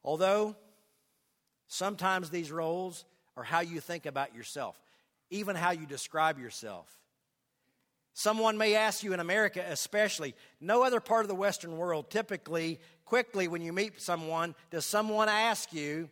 Although 0.04 0.56
sometimes 1.68 2.30
these 2.30 2.52
roles 2.52 3.06
are 3.36 3.44
how 3.44 3.62
you 3.62 3.80
think 3.80 4.06
about 4.06 4.36
yourself, 4.36 4.80
even 5.32 5.56
how 5.56 5.72
you 5.72 5.88
describe 5.88 6.38
yourself. 6.38 6.88
Someone 8.14 8.56
may 8.56 8.76
ask 8.76 9.02
you 9.02 9.14
in 9.14 9.20
America, 9.20 9.66
especially, 9.68 10.36
no 10.62 10.84
other 10.84 11.00
part 11.00 11.24
of 11.24 11.28
the 11.28 11.34
Western 11.36 11.76
world, 11.76 12.12
typically, 12.12 12.80
quickly, 13.06 13.48
when 13.48 13.64
you 13.64 13.74
meet 13.74 14.00
someone, 14.00 14.54
does 14.70 14.86
someone 14.86 15.28
ask 15.28 15.74
you, 15.74 16.08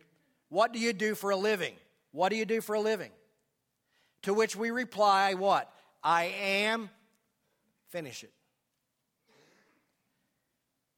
What 0.48 0.72
do 0.72 0.80
you 0.80 0.92
do 0.92 1.14
for 1.14 1.30
a 1.30 1.36
living? 1.36 1.74
What 2.10 2.30
do 2.30 2.36
you 2.36 2.46
do 2.46 2.60
for 2.60 2.74
a 2.74 2.80
living? 2.80 3.12
To 4.22 4.34
which 4.34 4.56
we 4.56 4.72
reply, 4.72 5.34
What? 5.34 5.72
I 6.02 6.24
am 6.24 6.90
Finish 7.92 8.24
it. 8.24 8.32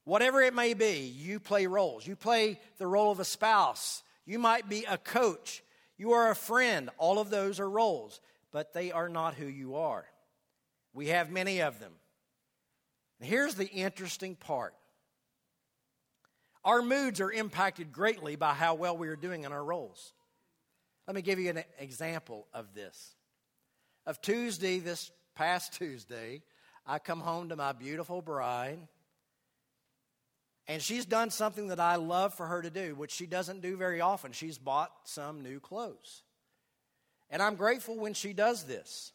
Whatever 0.05 0.41
it 0.43 0.55
may 0.55 0.75
be, 0.75 0.99
you 1.01 1.41
play 1.41 1.67
roles. 1.67 2.07
You 2.07 2.15
play 2.15 2.61
the 2.79 2.87
role 2.87 3.11
of 3.11 3.19
a 3.19 3.25
spouse. 3.25 4.03
You 4.25 4.39
might 4.39 4.69
be 4.69 4.85
a 4.85 4.97
coach. 4.97 5.65
You 5.99 6.13
are 6.13 6.31
a 6.31 6.37
friend. 6.37 6.91
All 6.97 7.19
of 7.19 7.31
those 7.31 7.59
are 7.59 7.69
roles, 7.69 8.21
but 8.53 8.73
they 8.73 8.93
are 8.93 9.09
not 9.09 9.35
who 9.35 9.47
you 9.47 9.75
are. 9.75 10.07
We 10.93 11.09
have 11.09 11.33
many 11.33 11.63
of 11.63 11.81
them. 11.81 11.93
here's 13.21 13.57
the 13.57 13.69
interesting 13.69 14.37
part 14.37 14.75
Our 16.65 16.81
moods 16.81 17.21
are 17.21 17.33
impacted 17.33 17.93
greatly 17.93 18.37
by 18.37 18.55
how 18.55 18.75
well 18.75 18.97
we 18.97 19.09
are 19.09 19.17
doing 19.17 19.43
in 19.43 19.53
our 19.53 19.65
roles. 19.65 20.13
Let 21.09 21.17
me 21.17 21.23
give 21.23 21.41
you 21.41 21.51
an 21.51 21.65
example 21.81 22.47
of 22.55 22.73
this. 22.73 23.17
Of 24.07 24.21
Tuesday, 24.21 24.79
this 24.79 25.11
past 25.35 25.73
Tuesday, 25.73 26.43
I 26.87 26.99
come 26.99 27.21
home 27.21 27.49
to 27.49 27.57
my 27.57 27.73
beautiful 27.73 28.21
bride, 28.21 28.79
and 30.67 30.83
she's 30.83 31.07
done 31.07 31.31
something 31.31 31.69
that 31.69 31.81
I 31.81 31.97
love 31.97 32.35
for 32.35 32.47
her 32.47 32.63
to 32.63 32.71
do, 32.71 32.95
which 32.95 33.11
she 33.11 33.27
doesn't 33.27 33.63
do 33.63 33.77
very 33.77 34.01
often. 34.01 34.33
She's 34.33 34.59
bought 34.59 34.93
some 35.05 35.43
new 35.43 35.61
clothes. 35.61 36.23
And 37.31 37.43
I'm 37.43 37.57
grateful 37.57 37.97
when 37.97 38.15
she 38.15 38.33
does 38.33 38.65
this. 38.65 39.13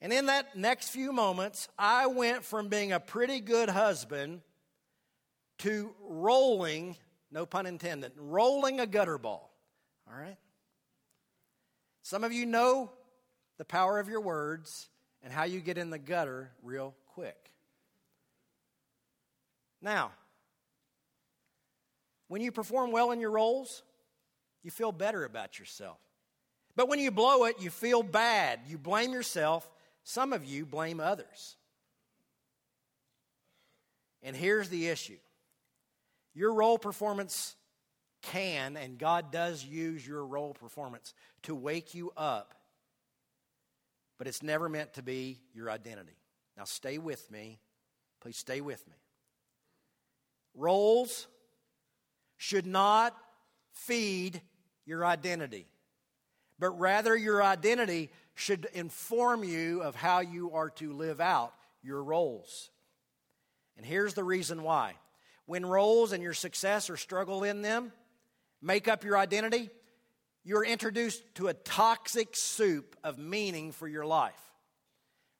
And 0.00 0.12
in 0.12 0.26
that 0.26 0.56
next 0.56 0.90
few 0.90 1.12
moments, 1.12 1.68
I 1.78 2.06
went 2.06 2.44
from 2.44 2.68
being 2.68 2.92
a 2.92 3.00
pretty 3.00 3.40
good 3.40 3.68
husband 3.68 4.42
to 5.58 5.92
rolling, 6.06 6.96
no 7.32 7.46
pun 7.46 7.66
intended, 7.66 8.12
rolling 8.16 8.78
a 8.78 8.86
gutter 8.86 9.18
ball. 9.18 9.50
All 10.06 10.18
right? 10.18 10.36
Some 12.02 12.24
of 12.24 12.32
you 12.32 12.46
know 12.46 12.90
the 13.58 13.64
power 13.64 13.98
of 13.98 14.08
your 14.08 14.20
words 14.20 14.88
and 15.22 15.32
how 15.32 15.44
you 15.44 15.60
get 15.60 15.78
in 15.78 15.90
the 15.90 15.98
gutter 15.98 16.50
real 16.62 16.94
quick. 17.14 17.50
Now, 19.80 20.12
when 22.28 22.40
you 22.40 22.52
perform 22.52 22.92
well 22.92 23.10
in 23.10 23.20
your 23.20 23.30
roles, 23.30 23.82
you 24.62 24.70
feel 24.70 24.92
better 24.92 25.24
about 25.24 25.58
yourself. 25.58 25.98
But 26.76 26.88
when 26.88 26.98
you 26.98 27.10
blow 27.10 27.44
it, 27.44 27.56
you 27.60 27.70
feel 27.70 28.02
bad. 28.02 28.60
You 28.68 28.78
blame 28.78 29.12
yourself. 29.12 29.68
Some 30.04 30.32
of 30.32 30.44
you 30.44 30.64
blame 30.64 31.00
others. 31.00 31.56
And 34.22 34.36
here's 34.36 34.68
the 34.68 34.88
issue 34.88 35.18
your 36.34 36.52
role 36.52 36.78
performance 36.78 37.56
can, 38.22 38.76
and 38.76 38.98
God 38.98 39.32
does 39.32 39.64
use 39.64 40.06
your 40.06 40.24
role 40.24 40.54
performance 40.54 41.14
to 41.42 41.54
wake 41.54 41.94
you 41.94 42.12
up, 42.16 42.54
but 44.18 44.26
it's 44.26 44.42
never 44.42 44.68
meant 44.68 44.94
to 44.94 45.02
be 45.02 45.38
your 45.54 45.70
identity. 45.70 46.16
Now, 46.56 46.64
stay 46.64 46.98
with 46.98 47.30
me. 47.30 47.60
Please 48.20 48.36
stay 48.36 48.60
with 48.60 48.86
me. 48.88 48.96
Roles 50.54 51.28
should 52.36 52.66
not 52.66 53.16
feed 53.72 54.42
your 54.84 55.06
identity, 55.06 55.68
but 56.58 56.70
rather 56.70 57.16
your 57.16 57.42
identity 57.42 58.10
should 58.34 58.66
inform 58.72 59.44
you 59.44 59.82
of 59.82 59.94
how 59.94 60.20
you 60.20 60.52
are 60.52 60.70
to 60.70 60.92
live 60.92 61.20
out 61.20 61.54
your 61.82 62.02
roles. 62.02 62.70
And 63.76 63.86
here's 63.86 64.14
the 64.14 64.24
reason 64.24 64.62
why. 64.64 64.94
When 65.46 65.64
roles 65.64 66.12
and 66.12 66.22
your 66.22 66.34
success 66.34 66.90
or 66.90 66.96
struggle 66.96 67.44
in 67.44 67.62
them 67.62 67.92
make 68.60 68.88
up 68.88 69.04
your 69.04 69.16
identity, 69.16 69.70
you're 70.48 70.64
introduced 70.64 71.22
to 71.34 71.48
a 71.48 71.52
toxic 71.52 72.28
soup 72.32 72.96
of 73.04 73.18
meaning 73.18 73.70
for 73.70 73.86
your 73.86 74.06
life, 74.06 74.40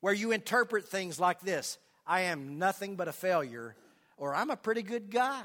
where 0.01 0.13
you 0.13 0.33
interpret 0.33 0.87
things 0.87 1.19
like 1.19 1.41
this 1.41 1.79
I 2.07 2.23
am 2.23 2.59
nothing 2.59 2.95
but 2.95 3.09
a 3.09 3.13
failure, 3.13 3.75
or 4.19 4.35
I'm 4.35 4.51
a 4.51 4.57
pretty 4.57 4.83
good 4.83 5.11
guy. 5.11 5.45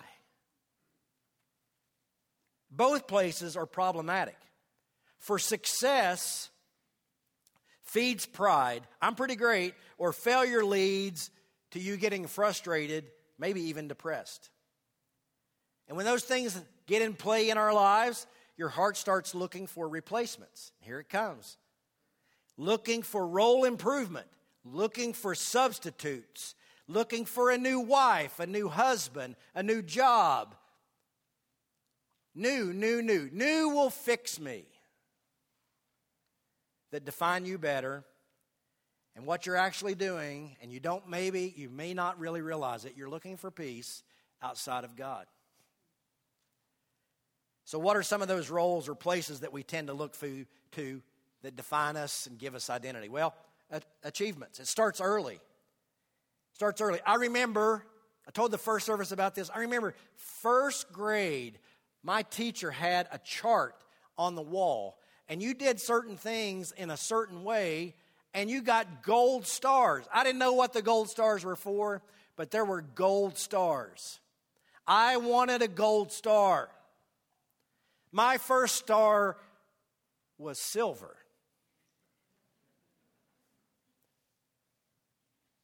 Both 2.69 3.07
places 3.07 3.55
are 3.55 3.65
problematic. 3.65 4.35
For 5.19 5.39
success 5.39 6.49
feeds 7.83 8.25
pride, 8.25 8.83
I'm 9.01 9.15
pretty 9.15 9.37
great, 9.37 9.75
or 9.97 10.11
failure 10.11 10.65
leads 10.65 11.31
to 11.71 11.79
you 11.79 11.95
getting 11.95 12.27
frustrated, 12.27 13.05
maybe 13.39 13.61
even 13.61 13.87
depressed. 13.87 14.49
And 15.87 15.95
when 15.95 16.05
those 16.05 16.25
things 16.25 16.61
get 16.85 17.01
in 17.01 17.13
play 17.13 17.49
in 17.49 17.57
our 17.57 17.73
lives, 17.73 18.27
your 18.57 18.69
heart 18.69 18.97
starts 18.97 19.33
looking 19.33 19.67
for 19.67 19.87
replacements. 19.87 20.71
Here 20.79 20.99
it 20.99 21.09
comes. 21.09 21.57
Looking 22.57 23.01
for 23.01 23.27
role 23.27 23.63
improvement, 23.63 24.27
looking 24.63 25.13
for 25.13 25.33
substitutes, 25.33 26.55
looking 26.87 27.25
for 27.25 27.49
a 27.49 27.57
new 27.57 27.79
wife, 27.79 28.39
a 28.39 28.45
new 28.45 28.69
husband, 28.69 29.35
a 29.55 29.63
new 29.63 29.81
job. 29.81 30.55
New, 32.35 32.73
new, 32.73 33.01
new. 33.01 33.29
New 33.31 33.69
will 33.69 33.89
fix 33.89 34.39
me. 34.39 34.65
That 36.91 37.05
define 37.05 37.45
you 37.45 37.57
better 37.57 38.03
and 39.15 39.25
what 39.25 39.45
you're 39.45 39.57
actually 39.57 39.95
doing, 39.95 40.55
and 40.61 40.71
you 40.71 40.79
don't 40.79 41.07
maybe, 41.07 41.53
you 41.55 41.69
may 41.69 41.93
not 41.93 42.19
really 42.19 42.41
realize 42.41 42.85
it, 42.85 42.93
you're 42.95 43.09
looking 43.09 43.37
for 43.37 43.51
peace 43.51 44.03
outside 44.41 44.83
of 44.83 44.95
God. 44.95 45.25
So, 47.65 47.79
what 47.79 47.95
are 47.95 48.03
some 48.03 48.21
of 48.21 48.27
those 48.27 48.49
roles 48.49 48.89
or 48.89 48.95
places 48.95 49.41
that 49.41 49.53
we 49.53 49.63
tend 49.63 49.87
to 49.87 49.93
look 49.93 50.15
to 50.19 51.01
that 51.43 51.55
define 51.55 51.95
us 51.95 52.27
and 52.27 52.37
give 52.37 52.55
us 52.55 52.69
identity? 52.69 53.09
Well, 53.09 53.33
achievements. 54.03 54.59
It 54.59 54.67
starts 54.67 55.01
early. 55.01 55.35
It 55.35 55.41
starts 56.53 56.81
early. 56.81 56.99
I 57.05 57.15
remember, 57.15 57.85
I 58.27 58.31
told 58.31 58.51
the 58.51 58.57
first 58.57 58.85
service 58.85 59.11
about 59.11 59.35
this. 59.35 59.49
I 59.53 59.59
remember 59.59 59.95
first 60.15 60.91
grade, 60.91 61.57
my 62.03 62.23
teacher 62.23 62.69
had 62.69 63.07
a 63.11 63.17
chart 63.19 63.75
on 64.17 64.35
the 64.35 64.41
wall, 64.41 64.97
and 65.29 65.41
you 65.41 65.53
did 65.53 65.79
certain 65.79 66.17
things 66.17 66.71
in 66.73 66.89
a 66.89 66.97
certain 66.97 67.43
way, 67.43 67.95
and 68.33 68.49
you 68.49 68.61
got 68.61 69.03
gold 69.03 69.47
stars. 69.47 70.05
I 70.13 70.23
didn't 70.23 70.39
know 70.39 70.53
what 70.53 70.73
the 70.73 70.81
gold 70.81 71.09
stars 71.09 71.45
were 71.45 71.55
for, 71.55 72.01
but 72.35 72.51
there 72.51 72.65
were 72.65 72.81
gold 72.81 73.37
stars. 73.37 74.19
I 74.85 75.17
wanted 75.17 75.61
a 75.61 75.67
gold 75.67 76.11
star. 76.11 76.69
My 78.13 78.37
first 78.37 78.75
star 78.75 79.37
was 80.37 80.59
silver. 80.59 81.17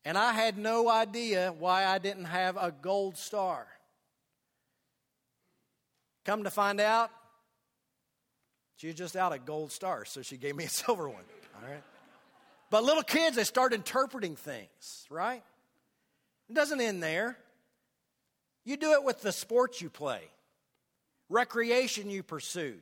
And 0.03 0.17
I 0.17 0.33
had 0.33 0.57
no 0.57 0.89
idea 0.89 1.53
why 1.57 1.85
I 1.85 1.99
didn't 1.99 2.25
have 2.25 2.57
a 2.57 2.71
gold 2.71 3.17
star. 3.17 3.67
Come 6.25 6.43
to 6.43 6.49
find 6.49 6.81
out, 6.81 7.11
she 8.77 8.87
was 8.87 8.95
just 8.95 9.15
out 9.15 9.31
a 9.31 9.37
gold 9.37 9.71
star, 9.71 10.03
so 10.05 10.23
she 10.23 10.35
gave 10.35 10.55
me 10.55 10.63
a 10.63 10.69
silver 10.83 11.07
one. 11.07 11.23
All 11.61 11.69
right. 11.69 11.83
But 12.71 12.83
little 12.83 13.03
kids, 13.03 13.35
they 13.35 13.43
start 13.43 13.73
interpreting 13.73 14.35
things, 14.35 15.05
right? 15.11 15.43
It 16.49 16.55
doesn't 16.55 16.81
end 16.81 17.03
there. 17.03 17.37
You 18.65 18.75
do 18.75 18.93
it 18.93 19.03
with 19.03 19.21
the 19.21 19.31
sports 19.31 19.81
you 19.83 19.91
play 19.91 20.29
recreation 21.29 22.09
you 22.09 22.23
pursue. 22.23 22.75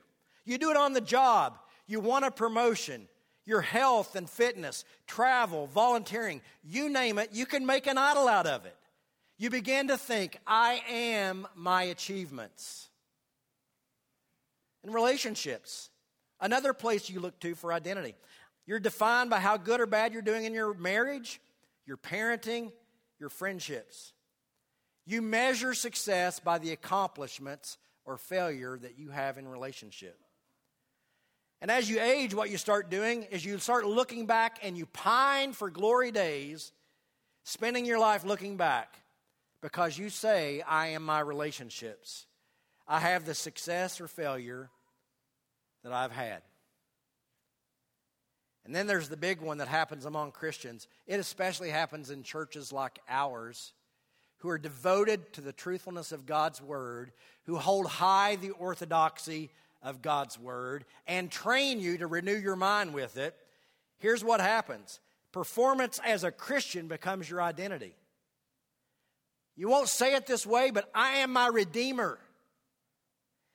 You 0.46 0.58
do 0.58 0.72
it 0.72 0.78
on 0.78 0.94
the 0.94 1.02
job. 1.02 1.60
You 1.86 2.00
want 2.00 2.26
a 2.26 2.32
promotion. 2.32 3.08
Your 3.46 3.62
health 3.62 4.16
and 4.16 4.30
fitness, 4.30 4.84
travel, 5.08 5.68
volunteering, 5.68 6.42
you 6.64 6.90
name 6.90 7.18
it, 7.18 7.30
you 7.32 7.46
can 7.46 7.66
make 7.66 7.88
an 7.88 7.98
idol 7.98 8.28
out 8.28 8.46
of 8.46 8.66
it. 8.66 8.76
You 9.38 9.50
begin 9.50 9.88
to 9.88 9.98
think, 9.98 10.38
I 10.46 10.82
am 10.90 11.48
my 11.56 11.84
achievements. 11.84 12.90
In 14.84 14.92
relationships, 14.92 15.90
another 16.42 16.74
place 16.74 17.10
you 17.10 17.22
look 17.22 17.40
to 17.40 17.56
for 17.56 17.72
identity. 17.72 18.16
You're 18.66 18.80
defined 18.80 19.30
by 19.30 19.40
how 19.40 19.56
good 19.56 19.80
or 19.80 19.86
bad 19.86 20.12
you're 20.12 20.22
doing 20.22 20.44
in 20.44 20.54
your 20.54 20.74
marriage, 20.74 21.40
your 21.86 21.98
parenting, 21.98 22.74
your 23.18 23.30
friendships. 23.30 24.12
You 25.06 25.22
measure 25.22 25.74
success 25.74 26.42
by 26.42 26.58
the 26.58 26.72
accomplishments 26.72 27.78
or 28.08 28.18
failure 28.18 28.80
that 28.82 28.98
you 28.98 29.12
have 29.12 29.38
in 29.38 29.48
relationship. 29.48 30.18
And 31.62 31.70
as 31.70 31.90
you 31.90 32.00
age, 32.00 32.34
what 32.34 32.50
you 32.50 32.58
start 32.58 32.90
doing 32.90 33.24
is 33.24 33.44
you 33.44 33.58
start 33.60 33.86
looking 33.86 34.26
back 34.26 34.60
and 34.64 34.78
you 34.78 34.86
pine 34.88 35.54
for 35.54 35.70
glory 35.70 36.12
days, 36.12 36.72
spending 37.44 37.86
your 37.86 38.00
life 38.00 38.24
looking 38.24 38.58
back 38.58 38.96
because 39.62 39.98
you 39.98 40.10
say, 40.10 40.62
I 40.62 40.88
am 40.88 41.04
my 41.04 41.20
relationships. 41.20 42.26
I 42.88 43.00
have 43.00 43.26
the 43.26 43.36
success 43.36 44.00
or 44.00 44.08
failure 44.08 44.70
that 45.84 45.92
I've 45.92 46.12
had. 46.12 46.42
And 48.66 48.74
then 48.74 48.88
there's 48.88 49.10
the 49.10 49.18
big 49.18 49.42
one 49.42 49.58
that 49.58 49.68
happens 49.68 50.06
among 50.06 50.32
Christians. 50.32 50.88
It 51.08 51.20
especially 51.20 51.70
happens 51.70 52.10
in 52.10 52.24
churches 52.24 52.72
like 52.72 53.00
ours 53.10 53.74
who 54.40 54.50
are 54.50 54.58
devoted 54.58 55.34
to 55.34 55.42
the 55.42 55.54
truthfulness 55.54 56.12
of 56.12 56.26
God's 56.26 56.62
word, 56.62 57.12
who 57.46 57.58
hold 57.58 57.88
high 57.88 58.36
the 58.36 58.52
orthodoxy 58.52 59.50
of 59.82 60.02
God's 60.02 60.40
word, 60.40 60.86
and 61.08 61.32
train 61.32 61.80
you 61.80 61.98
to 61.98 62.08
renew 62.08 62.36
your 62.36 62.56
mind 62.56 62.94
with 62.94 63.18
it, 63.18 63.36
here's 63.98 64.24
what 64.24 64.42
happens 64.42 65.00
performance 65.32 66.00
as 66.06 66.24
a 66.24 66.32
Christian 66.32 66.88
becomes 66.88 67.30
your 67.30 67.42
identity. 67.42 67.96
You 69.56 69.70
won't 69.70 69.90
say 69.90 70.16
it 70.16 70.28
this 70.28 70.46
way, 70.46 70.72
but 70.72 70.90
I 70.94 71.18
am 71.18 71.34
my 71.34 71.48
Redeemer. 71.48 72.20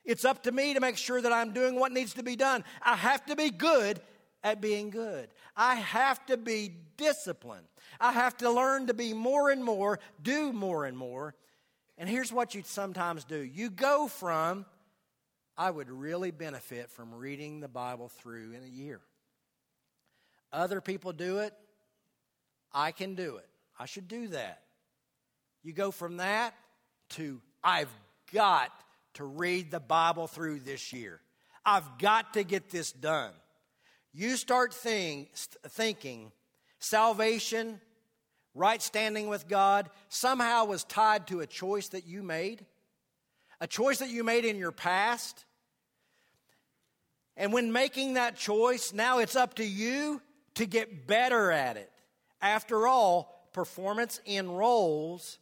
It's 0.05 0.25
up 0.25 0.43
to 0.43 0.51
me 0.51 0.73
to 0.73 0.81
make 0.81 0.97
sure 0.97 1.21
that 1.21 1.31
I'm 1.31 1.53
doing 1.53 1.79
what 1.79 1.93
needs 1.93 2.13
to 2.15 2.23
be 2.23 2.35
done. 2.35 2.65
I 2.81 2.95
have 2.95 3.25
to 3.27 3.35
be 3.35 3.49
good 3.49 4.01
at 4.43 4.61
being 4.61 4.89
good. 4.89 5.29
I 5.55 5.75
have 5.75 6.25
to 6.27 6.37
be 6.37 6.73
disciplined. 6.97 7.65
I 7.99 8.11
have 8.11 8.37
to 8.37 8.51
learn 8.51 8.87
to 8.87 8.93
be 8.93 9.13
more 9.13 9.49
and 9.49 9.63
more, 9.63 9.99
do 10.21 10.51
more 10.51 10.85
and 10.85 10.97
more. 10.97 11.35
And 11.97 12.09
here's 12.09 12.33
what 12.33 12.55
you 12.55 12.63
sometimes 12.65 13.23
do 13.23 13.37
you 13.37 13.69
go 13.69 14.07
from, 14.07 14.65
I 15.57 15.69
would 15.69 15.89
really 15.89 16.31
benefit 16.31 16.89
from 16.89 17.13
reading 17.13 17.59
the 17.59 17.67
Bible 17.67 18.09
through 18.09 18.53
in 18.53 18.63
a 18.63 18.67
year. 18.67 18.99
Other 20.51 20.81
people 20.81 21.13
do 21.13 21.39
it, 21.39 21.53
I 22.71 22.91
can 22.91 23.15
do 23.15 23.37
it. 23.37 23.47
I 23.79 23.85
should 23.85 24.07
do 24.07 24.27
that. 24.29 24.61
You 25.63 25.73
go 25.73 25.91
from 25.91 26.17
that 26.17 26.53
to, 27.11 27.41
I've 27.63 27.89
got 28.33 28.71
to 29.15 29.23
read 29.23 29.71
the 29.71 29.79
Bible 29.79 30.27
through 30.27 30.59
this 30.59 30.93
year. 30.93 31.21
I've 31.65 31.97
got 31.97 32.33
to 32.33 32.43
get 32.43 32.69
this 32.69 32.91
done. 32.91 33.31
You 34.13 34.37
start 34.37 34.73
think, 34.73 35.29
thinking 35.33 36.31
salvation, 36.79 37.81
right 38.53 38.81
standing 38.81 39.27
with 39.27 39.47
God, 39.47 39.89
somehow 40.09 40.65
was 40.65 40.83
tied 40.83 41.27
to 41.27 41.39
a 41.39 41.47
choice 41.47 41.89
that 41.89 42.05
you 42.05 42.21
made, 42.21 42.65
a 43.59 43.67
choice 43.67 43.99
that 43.99 44.09
you 44.09 44.23
made 44.23 44.45
in 44.45 44.57
your 44.57 44.71
past. 44.71 45.45
And 47.35 47.51
when 47.51 47.71
making 47.71 48.13
that 48.13 48.35
choice, 48.35 48.93
now 48.93 49.19
it's 49.19 49.35
up 49.35 49.55
to 49.55 49.65
you 49.65 50.21
to 50.55 50.65
get 50.65 51.07
better 51.07 51.51
at 51.51 51.77
it. 51.77 51.91
After 52.41 52.85
all, 52.85 53.47
performance 53.53 54.19
in 54.25 54.51
roles 54.51 55.39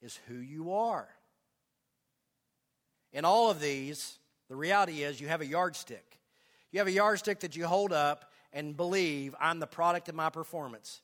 is 0.00 0.18
who 0.28 0.36
you 0.36 0.72
are. 0.72 1.08
In 3.12 3.24
all 3.24 3.50
of 3.50 3.60
these, 3.60 4.18
the 4.48 4.56
reality 4.56 5.02
is 5.02 5.20
you 5.20 5.28
have 5.28 5.40
a 5.40 5.46
yardstick. 5.46 6.17
You 6.72 6.80
have 6.80 6.86
a 6.86 6.92
yardstick 6.92 7.40
that 7.40 7.56
you 7.56 7.66
hold 7.66 7.92
up 7.92 8.30
and 8.52 8.76
believe 8.76 9.34
I'm 9.40 9.60
the 9.60 9.66
product 9.66 10.08
of 10.08 10.14
my 10.14 10.30
performance. 10.30 11.00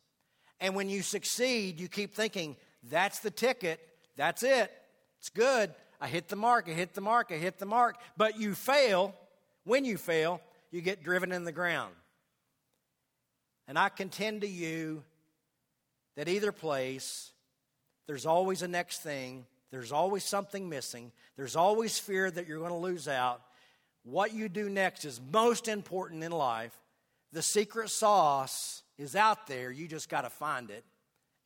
And 0.60 0.74
when 0.74 0.88
you 0.88 1.02
succeed, 1.02 1.80
you 1.80 1.88
keep 1.88 2.14
thinking, 2.14 2.56
that's 2.90 3.20
the 3.20 3.30
ticket, 3.30 3.80
that's 4.16 4.42
it, 4.42 4.70
it's 5.18 5.30
good. 5.30 5.74
I 6.00 6.08
hit 6.08 6.28
the 6.28 6.36
mark, 6.36 6.68
I 6.68 6.72
hit 6.72 6.94
the 6.94 7.00
mark, 7.00 7.28
I 7.30 7.36
hit 7.36 7.58
the 7.58 7.66
mark. 7.66 7.96
But 8.16 8.38
you 8.38 8.54
fail. 8.54 9.14
When 9.64 9.86
you 9.86 9.96
fail, 9.96 10.40
you 10.70 10.82
get 10.82 11.02
driven 11.02 11.32
in 11.32 11.44
the 11.44 11.52
ground. 11.52 11.94
And 13.66 13.78
I 13.78 13.88
contend 13.88 14.42
to 14.42 14.48
you 14.48 15.02
that 16.16 16.28
either 16.28 16.52
place, 16.52 17.32
there's 18.06 18.26
always 18.26 18.60
a 18.62 18.68
next 18.68 18.98
thing, 18.98 19.46
there's 19.70 19.92
always 19.92 20.24
something 20.24 20.68
missing, 20.68 21.10
there's 21.36 21.56
always 21.56 21.98
fear 21.98 22.30
that 22.30 22.46
you're 22.46 22.58
going 22.58 22.70
to 22.70 22.76
lose 22.76 23.08
out. 23.08 23.40
What 24.04 24.32
you 24.32 24.48
do 24.48 24.68
next 24.68 25.04
is 25.04 25.20
most 25.32 25.66
important 25.66 26.22
in 26.22 26.32
life. 26.32 26.72
The 27.32 27.42
secret 27.42 27.90
sauce 27.90 28.82
is 28.98 29.16
out 29.16 29.46
there. 29.46 29.70
You 29.70 29.88
just 29.88 30.08
got 30.08 30.22
to 30.22 30.30
find 30.30 30.70
it 30.70 30.84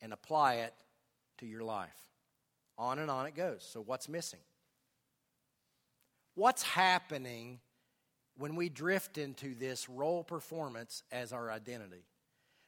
and 0.01 0.13
apply 0.13 0.55
it 0.55 0.73
to 1.39 1.45
your 1.45 1.63
life. 1.63 1.89
On 2.77 2.99
and 2.99 3.09
on 3.09 3.25
it 3.25 3.35
goes. 3.35 3.67
So, 3.69 3.81
what's 3.81 4.07
missing? 4.07 4.39
What's 6.35 6.63
happening 6.63 7.59
when 8.37 8.55
we 8.55 8.69
drift 8.69 9.17
into 9.17 9.55
this 9.55 9.89
role 9.89 10.23
performance 10.23 11.03
as 11.11 11.33
our 11.33 11.51
identity? 11.51 12.05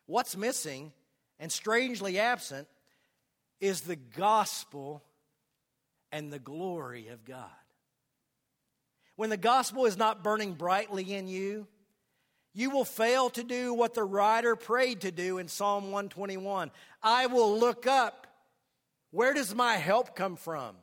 What's 0.08 0.36
missing 0.36 0.92
and 1.40 1.52
strangely 1.52 2.20
absent 2.20 2.68
is 3.62 3.82
the 3.82 3.96
gospel 3.96 5.04
and 6.12 6.32
the 6.32 6.40
glory 6.40 7.08
of 7.08 7.24
God. 7.24 7.50
When 9.22 9.30
the 9.30 9.38
gospel 9.38 9.86
is 9.86 10.00
not 10.00 10.24
burning 10.24 10.54
brightly 10.54 11.14
in 11.14 11.28
you, 11.28 11.68
you 12.56 12.72
will 12.72 12.84
fail 12.84 13.30
to 13.30 13.44
do 13.44 13.72
what 13.72 13.94
the 13.94 14.04
writer 14.04 14.56
prayed 14.56 15.02
to 15.02 15.12
do 15.12 15.38
in 15.38 15.48
Psalm 15.48 15.92
121. 15.92 16.72
I 17.04 17.28
will 17.28 17.60
look 17.60 17.86
up. 17.86 18.26
Where 19.12 19.36
does 19.36 19.54
my 19.54 19.76
help 19.76 20.16
come 20.16 20.38
from? 20.38 20.76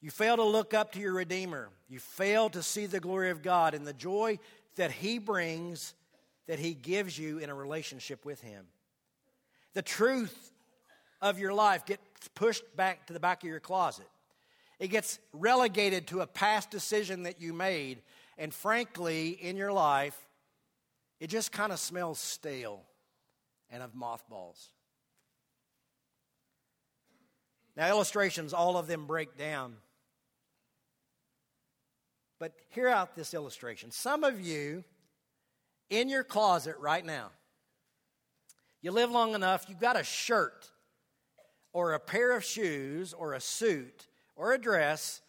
You 0.00 0.12
fail 0.12 0.36
to 0.36 0.44
look 0.44 0.74
up 0.74 0.92
to 0.92 1.00
your 1.00 1.12
Redeemer. 1.12 1.70
You 1.88 1.98
fail 1.98 2.48
to 2.50 2.62
see 2.62 2.86
the 2.86 3.00
glory 3.00 3.30
of 3.30 3.42
God 3.42 3.74
and 3.74 3.84
the 3.84 3.92
joy 3.92 4.38
that 4.76 4.92
He 4.92 5.18
brings, 5.18 5.94
that 6.46 6.60
He 6.60 6.72
gives 6.72 7.18
you 7.18 7.38
in 7.38 7.50
a 7.50 7.54
relationship 7.56 8.24
with 8.24 8.40
Him. 8.40 8.64
The 9.74 9.82
truth 9.82 10.52
of 11.20 11.40
your 11.40 11.52
life 11.52 11.84
gets 11.84 12.28
pushed 12.36 12.76
back 12.76 13.08
to 13.08 13.12
the 13.12 13.18
back 13.18 13.42
of 13.42 13.48
your 13.48 13.58
closet. 13.58 14.06
It 14.80 14.88
gets 14.88 15.20
relegated 15.32 16.08
to 16.08 16.22
a 16.22 16.26
past 16.26 16.70
decision 16.70 17.22
that 17.22 17.40
you 17.40 17.52
made 17.52 18.02
and 18.40 18.54
frankly, 18.54 19.28
in 19.32 19.58
your 19.58 19.70
life, 19.70 20.16
it 21.20 21.26
just 21.26 21.52
kind 21.52 21.72
of 21.72 21.78
smells 21.78 22.18
stale 22.18 22.80
and 23.68 23.82
of 23.82 23.94
mothballs. 23.94 24.70
Now, 27.76 27.86
illustrations, 27.88 28.54
all 28.54 28.78
of 28.78 28.86
them 28.86 29.04
break 29.06 29.36
down. 29.36 29.76
But 32.38 32.54
hear 32.70 32.88
out 32.88 33.14
this 33.14 33.34
illustration. 33.34 33.90
Some 33.90 34.24
of 34.24 34.40
you 34.40 34.84
in 35.90 36.08
your 36.08 36.24
closet 36.24 36.76
right 36.78 37.04
now, 37.04 37.32
you 38.80 38.90
live 38.90 39.10
long 39.10 39.34
enough, 39.34 39.66
you've 39.68 39.80
got 39.80 40.00
a 40.00 40.02
shirt 40.02 40.70
or 41.74 41.92
a 41.92 42.00
pair 42.00 42.32
of 42.32 42.42
shoes 42.42 43.12
or 43.12 43.34
a 43.34 43.40
suit 43.40 44.06
or 44.40 44.54
a 44.54 44.58
dress 44.58 45.20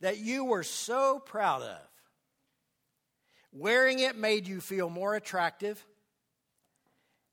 that 0.00 0.18
you 0.18 0.44
were 0.44 0.62
so 0.62 1.18
proud 1.18 1.62
of. 1.62 1.80
Wearing 3.52 3.98
it 3.98 4.16
made 4.16 4.46
you 4.46 4.60
feel 4.60 4.88
more 4.88 5.16
attractive. 5.16 5.84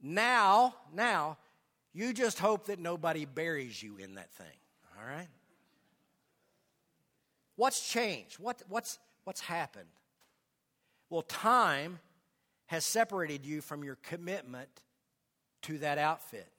Now, 0.01 0.73
now, 0.95 1.37
you 1.93 2.11
just 2.11 2.39
hope 2.39 2.65
that 2.65 2.79
nobody 2.79 3.25
buries 3.25 3.83
you 3.83 3.97
in 3.97 4.15
that 4.15 4.31
thing. 4.31 4.57
All 4.97 5.07
right? 5.07 5.27
What's 7.55 7.87
changed? 7.87 8.39
What, 8.39 8.63
what's, 8.67 8.97
what's 9.23 9.41
happened? 9.41 9.89
Well, 11.11 11.21
time 11.21 11.99
has 12.65 12.83
separated 12.83 13.45
you 13.45 13.61
from 13.61 13.83
your 13.83 13.97
commitment 14.01 14.69
to 15.63 15.77
that 15.79 15.99
outfit. 15.99 16.51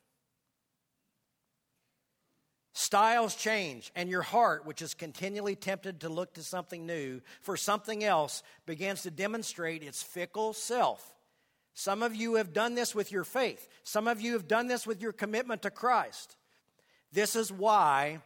Styles 2.75 3.35
change, 3.35 3.93
and 3.95 4.09
your 4.09 4.23
heart, 4.23 4.65
which 4.65 4.81
is 4.81 4.95
continually 4.95 5.55
tempted 5.55 6.01
to 6.01 6.09
look 6.09 6.35
to 6.35 6.43
something 6.43 6.87
new 6.87 7.21
for 7.43 7.57
something 7.57 8.03
else, 8.03 8.43
begins 8.65 9.03
to 9.03 9.11
demonstrate 9.11 9.83
its 9.83 10.03
fickle 10.03 10.55
self. 10.55 11.15
Some 11.75 12.03
of 12.03 12.15
you 12.15 12.35
have 12.35 12.55
done 12.55 12.75
this 12.75 12.95
with 12.95 13.13
your 13.13 13.25
faith, 13.25 13.69
some 13.83 14.09
of 14.09 14.21
you 14.21 14.33
have 14.33 14.49
done 14.49 14.69
this 14.69 14.87
with 14.87 15.03
your 15.03 15.13
commitment 15.13 15.63
to 15.63 15.71
Christ. 15.71 16.37
This 17.13 17.37
is 17.37 17.53
why 17.53 18.21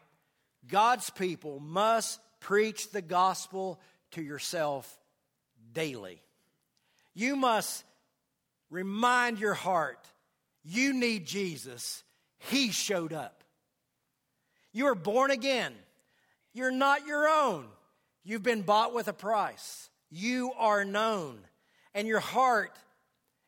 God's 0.68 1.10
people 1.10 1.58
must 1.58 2.20
preach 2.38 2.90
the 2.90 3.02
gospel 3.02 3.80
to 4.12 4.22
yourself 4.22 4.96
daily. 5.72 6.22
You 7.14 7.34
must 7.34 7.84
remind 8.70 9.40
your 9.40 9.54
heart 9.54 10.06
you 10.64 10.92
need 10.92 11.26
Jesus, 11.26 12.04
He 12.38 12.70
showed 12.70 13.12
up. 13.12 13.42
You 14.76 14.88
are 14.88 14.94
born 14.94 15.30
again. 15.30 15.72
You're 16.52 16.70
not 16.70 17.06
your 17.06 17.26
own. 17.26 17.64
You've 18.24 18.42
been 18.42 18.60
bought 18.60 18.92
with 18.92 19.08
a 19.08 19.14
price. 19.14 19.88
You 20.10 20.52
are 20.58 20.84
known. 20.84 21.38
And 21.94 22.06
your 22.06 22.20
heart 22.20 22.76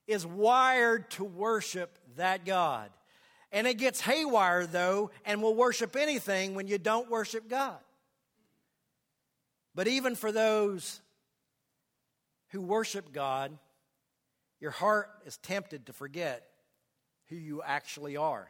is 0.07 0.25
wired 0.25 1.11
to 1.11 1.25
worship 1.25 1.99
that 2.17 2.47
God. 2.47 2.89
And 3.53 3.67
it 3.67 3.75
gets 3.75 4.01
haywire, 4.01 4.65
though, 4.65 5.11
and 5.27 5.43
will 5.43 5.55
worship 5.55 5.97
anything 5.97 6.55
when 6.55 6.67
you 6.67 6.79
don't 6.79 7.11
worship 7.11 7.47
God. 7.47 7.77
But 9.75 9.87
even 9.87 10.15
for 10.15 10.33
those 10.33 11.03
who 12.53 12.63
worship 12.63 13.13
God, 13.13 13.53
your 14.61 14.71
heart 14.71 15.11
is 15.27 15.37
tempted 15.37 15.85
to 15.87 15.93
forget 15.93 16.49
who 17.27 17.37
you 17.37 17.61
actually 17.63 18.17
are. 18.17 18.49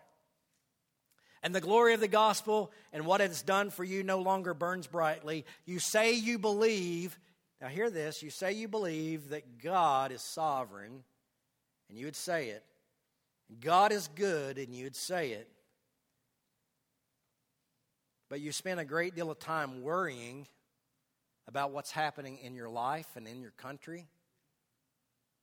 And 1.49 1.55
the 1.55 1.63
glory 1.63 1.95
of 1.95 2.01
the 2.01 2.09
gospel 2.09 2.71
and 2.93 3.07
what 3.07 3.23
it's 3.23 3.41
done 3.41 3.71
for 3.71 3.83
you 3.83 4.03
no 4.03 4.21
longer 4.21 4.53
burns 4.53 4.87
brightly. 4.87 5.47
You 5.65 5.79
say 5.79 6.13
you 6.13 6.39
believe, 6.39 7.19
now 7.59 7.69
hear 7.69 7.89
this, 7.89 8.23
you 8.23 8.29
say 8.29 8.53
you 8.53 8.69
believe 8.69 9.31
that 9.31 9.57
God 9.57 10.13
is 10.13 10.21
sovereign, 10.21 11.05
and 11.89 11.97
you 11.97 12.05
would 12.05 12.17
say 12.17 12.51
it. 12.51 12.63
God 13.63 13.93
is 13.93 14.11
good, 14.15 14.59
and 14.59 14.75
you 14.75 14.85
would 14.85 14.95
say 14.95 15.31
it. 15.31 15.49
But 18.29 18.43
you 18.43 18.53
spend 18.53 18.79
a 18.79 18.85
great 18.85 19.15
deal 19.15 19.31
of 19.31 19.39
time 19.39 19.83
worrying 19.83 20.47
about 21.47 21.71
what's 21.71 21.93
happening 21.93 22.37
in 22.43 22.55
your 22.55 22.69
life 22.69 23.09
and 23.17 23.27
in 23.27 23.41
your 23.41 23.53
country. 23.53 24.07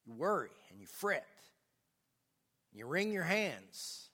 You 0.06 0.14
worry 0.14 0.52
and 0.70 0.80
you 0.80 0.86
fret. 0.86 1.26
You 2.72 2.86
wring 2.86 3.12
your 3.12 3.24
hands 3.24 4.05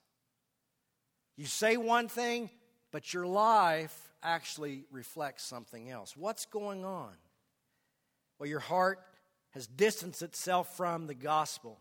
you 1.42 1.48
say 1.48 1.76
one 1.76 2.08
thing, 2.08 2.52
but 2.92 3.16
your 3.16 3.26
life 3.26 4.12
actually 4.22 4.86
reflects 4.92 5.44
something 5.44 5.90
else. 5.90 6.16
What's 6.16 6.46
going 6.46 6.86
on? 6.86 7.14
Well, 8.38 8.48
your 8.48 8.60
heart 8.60 9.00
has 9.50 9.66
distanced 9.66 10.22
itself 10.22 10.78
from 10.78 11.08
the 11.08 11.16
gospel. 11.16 11.80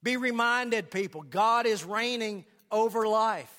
Be 0.00 0.16
reminded, 0.16 0.92
people, 0.92 1.22
God 1.22 1.66
is 1.66 1.82
reigning 1.82 2.44
over 2.70 3.08
life. 3.08 3.52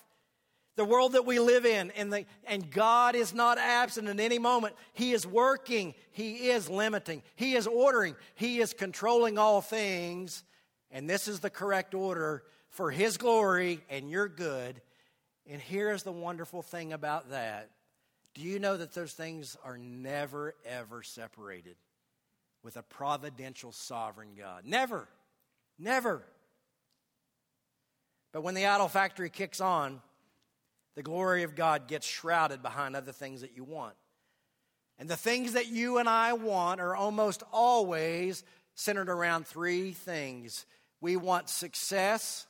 The 0.77 0.85
world 0.85 1.11
that 1.11 1.25
we 1.25 1.37
live 1.37 1.65
in, 1.65 1.91
and, 1.91 2.13
the, 2.13 2.25
and 2.45 2.71
God 2.71 3.15
is 3.15 3.33
not 3.33 3.57
absent 3.57 4.07
in 4.07 4.21
any 4.21 4.39
moment. 4.39 4.73
He 4.93 5.11
is 5.11 5.27
working, 5.27 5.95
He 6.11 6.47
is 6.47 6.69
limiting, 6.69 7.23
He 7.35 7.55
is 7.55 7.67
ordering, 7.67 8.15
He 8.35 8.61
is 8.61 8.73
controlling 8.73 9.37
all 9.37 9.59
things. 9.59 10.45
And 10.91 11.09
this 11.09 11.27
is 11.27 11.41
the 11.41 11.49
correct 11.49 11.93
order 11.93 12.43
for 12.69 12.89
His 12.89 13.17
glory 13.17 13.81
and 13.89 14.09
your 14.09 14.29
good. 14.29 14.81
And 15.49 15.61
here's 15.61 16.03
the 16.03 16.11
wonderful 16.11 16.61
thing 16.61 16.93
about 16.93 17.31
that. 17.31 17.69
Do 18.33 18.41
you 18.41 18.59
know 18.59 18.77
that 18.77 18.93
those 18.93 19.13
things 19.13 19.57
are 19.63 19.77
never, 19.77 20.55
ever 20.65 21.03
separated 21.03 21.75
with 22.63 22.77
a 22.77 22.81
providential, 22.83 23.71
sovereign 23.71 24.29
God? 24.37 24.63
Never. 24.65 25.07
Never. 25.77 26.23
But 28.31 28.41
when 28.41 28.55
the 28.55 28.65
idol 28.65 28.87
factory 28.87 29.29
kicks 29.29 29.61
on, 29.61 30.01
the 30.95 31.03
glory 31.03 31.43
of 31.43 31.55
God 31.55 31.87
gets 31.87 32.07
shrouded 32.07 32.61
behind 32.61 32.95
other 32.95 33.11
things 33.11 33.41
that 33.41 33.55
you 33.55 33.63
want. 33.63 33.95
And 34.97 35.09
the 35.09 35.17
things 35.17 35.53
that 35.53 35.67
you 35.67 35.97
and 35.97 36.07
I 36.07 36.33
want 36.33 36.79
are 36.79 36.95
almost 36.95 37.43
always 37.51 38.43
centered 38.75 39.09
around 39.09 39.45
three 39.45 39.91
things 39.91 40.65
we 41.01 41.17
want 41.17 41.49
success, 41.49 42.47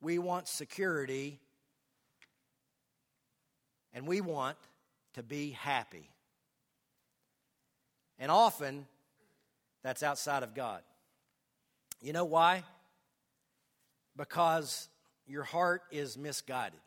we 0.00 0.18
want 0.18 0.48
security, 0.48 1.38
and 3.98 4.06
we 4.06 4.20
want 4.20 4.56
to 5.14 5.24
be 5.24 5.50
happy. 5.50 6.08
And 8.16 8.30
often, 8.30 8.86
that's 9.82 10.04
outside 10.04 10.44
of 10.44 10.54
God. 10.54 10.82
You 12.00 12.12
know 12.12 12.24
why? 12.24 12.62
Because 14.16 14.88
your 15.26 15.42
heart 15.42 15.82
is 15.90 16.16
misguided. 16.16 16.78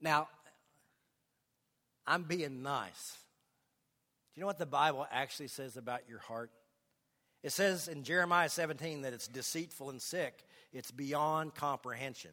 Now, 0.00 0.28
I'm 2.06 2.22
being 2.22 2.62
nice. 2.62 3.18
Do 4.32 4.38
you 4.38 4.40
know 4.40 4.46
what 4.46 4.56
the 4.56 4.64
Bible 4.64 5.06
actually 5.12 5.48
says 5.48 5.76
about 5.76 6.08
your 6.08 6.20
heart? 6.20 6.50
It 7.42 7.52
says 7.52 7.88
in 7.88 8.02
Jeremiah 8.02 8.48
17 8.48 9.02
that 9.02 9.12
it's 9.12 9.28
deceitful 9.28 9.90
and 9.90 10.00
sick, 10.00 10.42
it's 10.72 10.90
beyond 10.90 11.54
comprehension. 11.54 12.30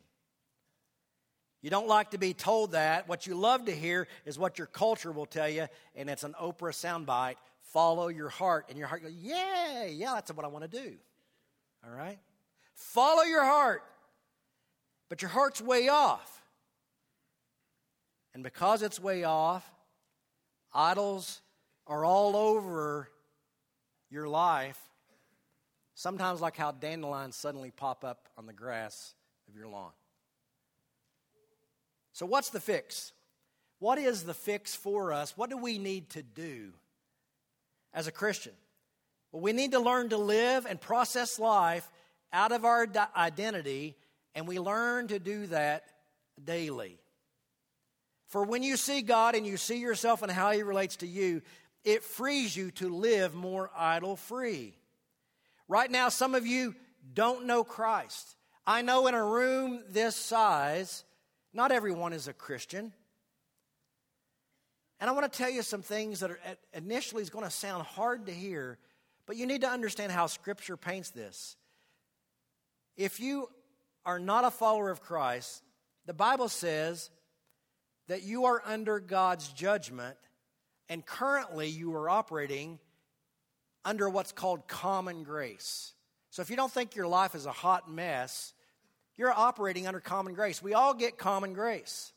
You 1.62 1.70
don't 1.70 1.88
like 1.88 2.12
to 2.12 2.18
be 2.18 2.34
told 2.34 2.72
that. 2.72 3.08
What 3.08 3.28
you 3.28 3.36
love 3.36 3.66
to 3.66 3.76
hear 3.76 4.08
is 4.26 4.40
what 4.40 4.58
your 4.58 4.68
culture 4.68 5.12
will 5.12 5.28
tell 5.28 5.50
you, 5.50 5.68
and 5.96 6.10
it's 6.10 6.24
an 6.24 6.34
Oprah 6.42 6.74
soundbite. 6.74 7.36
Follow 7.72 8.08
your 8.08 8.30
heart, 8.30 8.66
and 8.70 8.78
your 8.78 8.88
heart 8.88 9.04
goes, 9.04 9.14
Yeah, 9.14 9.86
yeah, 9.86 10.14
that's 10.16 10.34
what 10.34 10.44
I 10.44 10.50
want 10.50 10.70
to 10.70 10.82
do. 10.84 10.94
All 11.86 11.96
right? 11.96 12.18
Follow 12.76 13.24
your 13.24 13.44
heart, 13.44 13.84
but 15.08 15.22
your 15.22 15.30
heart's 15.30 15.62
way 15.62 15.88
off. 15.88 16.42
And 18.34 18.44
because 18.44 18.82
it's 18.82 19.00
way 19.00 19.24
off, 19.24 19.70
idols 20.74 21.42
are 21.86 22.04
all 22.04 22.36
over 22.36 23.10
your 24.10 24.28
life. 24.28 24.80
Sometimes, 25.94 26.42
like 26.42 26.58
how 26.58 26.72
dandelions 26.72 27.36
suddenly 27.36 27.70
pop 27.70 28.04
up 28.04 28.30
on 28.38 28.48
the 28.48 28.54
grass 28.54 29.14
of 29.48 29.56
your 29.56 29.68
lawn. 29.68 29.92
So, 32.14 32.26
what's 32.26 32.50
the 32.50 32.60
fix? 32.60 33.14
What 33.80 33.98
is 33.98 34.24
the 34.24 34.34
fix 34.34 34.76
for 34.76 35.12
us? 35.12 35.36
What 35.36 35.50
do 35.50 35.58
we 35.58 35.78
need 35.78 36.10
to 36.12 36.22
do 36.22 36.72
as 37.94 38.08
a 38.08 38.12
Christian? 38.12 38.54
Well, 39.32 39.42
we 39.42 39.54
need 39.54 39.72
to 39.72 39.80
learn 39.80 40.10
to 40.10 40.18
live 40.18 40.66
and 40.66 40.80
process 40.80 41.40
life 41.40 41.90
out 42.34 42.52
of 42.52 42.66
our 42.66 42.88
identity, 43.16 43.96
and 44.36 44.48
we 44.48 44.60
learn 44.60 45.08
to 45.08 45.20
do 45.20 45.48
that 45.48 45.84
daily. 46.44 47.00
For 48.28 48.44
when 48.44 48.64
you 48.64 48.78
see 48.78 49.02
God 49.02 49.36
and 49.36 49.46
you 49.46 49.58
see 49.58 49.80
yourself 49.80 50.22
and 50.22 50.32
how 50.32 50.52
He 50.52 50.64
relates 50.64 50.98
to 50.98 51.08
you, 51.08 51.42
it 51.84 52.04
frees 52.04 52.56
you 52.56 52.72
to 52.72 52.90
live 52.90 53.34
more 53.34 53.72
idol 53.76 54.16
free. 54.16 54.76
Right 55.68 55.90
now, 55.90 56.10
some 56.10 56.36
of 56.36 56.46
you 56.46 56.76
don't 57.14 57.46
know 57.46 57.64
Christ. 57.64 58.36
I 58.66 58.84
know 58.84 59.08
in 59.08 59.16
a 59.16 59.26
room 59.26 59.84
this 59.90 60.16
size, 60.16 61.04
not 61.54 61.72
everyone 61.72 62.14
is 62.14 62.28
a 62.28 62.34
Christian. 62.34 62.94
And 65.00 65.10
I 65.10 65.14
want 65.14 65.32
to 65.32 65.38
tell 65.38 65.50
you 65.50 65.64
some 65.64 65.82
things 65.82 66.20
that 66.20 66.32
are 66.32 66.40
initially 66.74 67.24
is 67.24 67.30
going 67.30 67.46
to 67.46 67.52
sound 67.52 67.84
hard 67.84 68.28
to 68.28 68.32
hear, 68.32 68.78
but 69.26 69.36
you 69.36 69.46
need 69.46 69.62
to 69.62 69.70
understand 69.70 70.12
how 70.12 70.28
Scripture 70.28 70.78
paints 70.78 71.10
this. 71.10 71.58
If 72.98 73.20
you 73.20 73.50
are 74.06 74.20
not 74.20 74.46
a 74.46 74.52
follower 74.52 74.92
of 74.92 75.02
Christ, 75.02 75.64
the 76.06 76.14
Bible 76.14 76.50
says 76.50 77.10
that 78.08 78.24
you 78.24 78.46
are 78.46 78.62
under 78.66 79.00
God's 79.00 79.48
judgment, 79.50 80.18
and 80.90 81.06
currently 81.06 81.68
you 81.68 81.96
are 81.96 82.10
operating 82.10 82.80
under 83.84 84.10
what's 84.10 84.32
called 84.32 84.68
common 84.68 85.24
grace. 85.24 85.94
So 86.30 86.42
if 86.42 86.50
you 86.50 86.56
don't 86.56 86.72
think 86.72 86.96
your 86.96 87.08
life 87.08 87.34
is 87.34 87.46
a 87.46 87.52
hot 87.52 87.92
mess, 87.92 88.54
you're 89.22 89.32
operating 89.32 89.86
under 89.86 90.00
common 90.00 90.34
grace. 90.34 90.64
We 90.64 90.74
all 90.74 90.96
get 90.96 91.20
common 91.20 91.54
grace. 91.54 92.12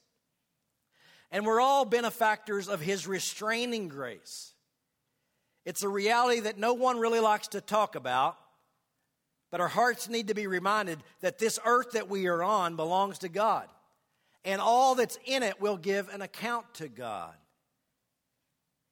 And 1.30 1.44
we're 1.44 1.60
all 1.60 1.84
benefactors 1.84 2.66
of 2.66 2.80
His 2.80 3.06
restraining 3.06 3.88
grace. 3.88 4.54
It's 5.66 5.82
a 5.82 5.88
reality 5.88 6.40
that 6.40 6.58
no 6.58 6.72
one 6.72 6.98
really 6.98 7.20
likes 7.20 7.48
to 7.48 7.60
talk 7.60 7.94
about, 7.94 8.38
but 9.50 9.60
our 9.60 9.68
hearts 9.68 10.08
need 10.08 10.28
to 10.28 10.34
be 10.34 10.46
reminded 10.46 10.98
that 11.20 11.38
this 11.38 11.58
earth 11.66 11.92
that 11.92 12.08
we 12.08 12.26
are 12.26 12.42
on 12.42 12.74
belongs 12.74 13.18
to 13.18 13.28
God 13.28 13.68
and 14.42 14.62
all 14.62 14.94
that's 14.94 15.18
in 15.26 15.42
it 15.42 15.60
will 15.60 15.76
give 15.76 16.08
an 16.08 16.22
account 16.22 16.72
to 16.74 16.88
God. 16.88 17.34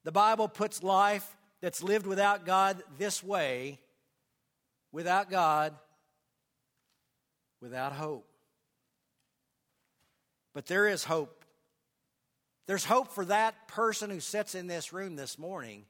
The 0.03 0.11
Bible 0.11 0.47
puts 0.47 0.83
life 0.83 1.35
that's 1.61 1.81
lived 1.81 2.05
without 2.05 2.45
God 2.45 2.83
this 2.99 3.23
way 3.23 3.79
without 4.91 5.29
God, 5.29 5.73
without 7.63 7.93
hope. 7.93 8.27
But 10.53 10.67
there 10.67 10.87
is 10.87 11.03
hope. 11.03 11.43
There's 12.67 12.85
hope 12.85 13.11
for 13.13 13.25
that 13.25 13.67
person 13.67 14.11
who 14.11 14.19
sits 14.19 14.53
in 14.53 14.67
this 14.67 14.93
room 14.93 15.15
this 15.15 15.39
morning 15.39 15.85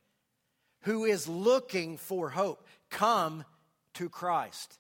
who 0.83 1.03
is 1.03 1.27
looking 1.27 1.97
for 1.97 2.29
hope. 2.29 2.65
Come 2.89 3.43
to 3.95 4.07
Christ. 4.07 4.79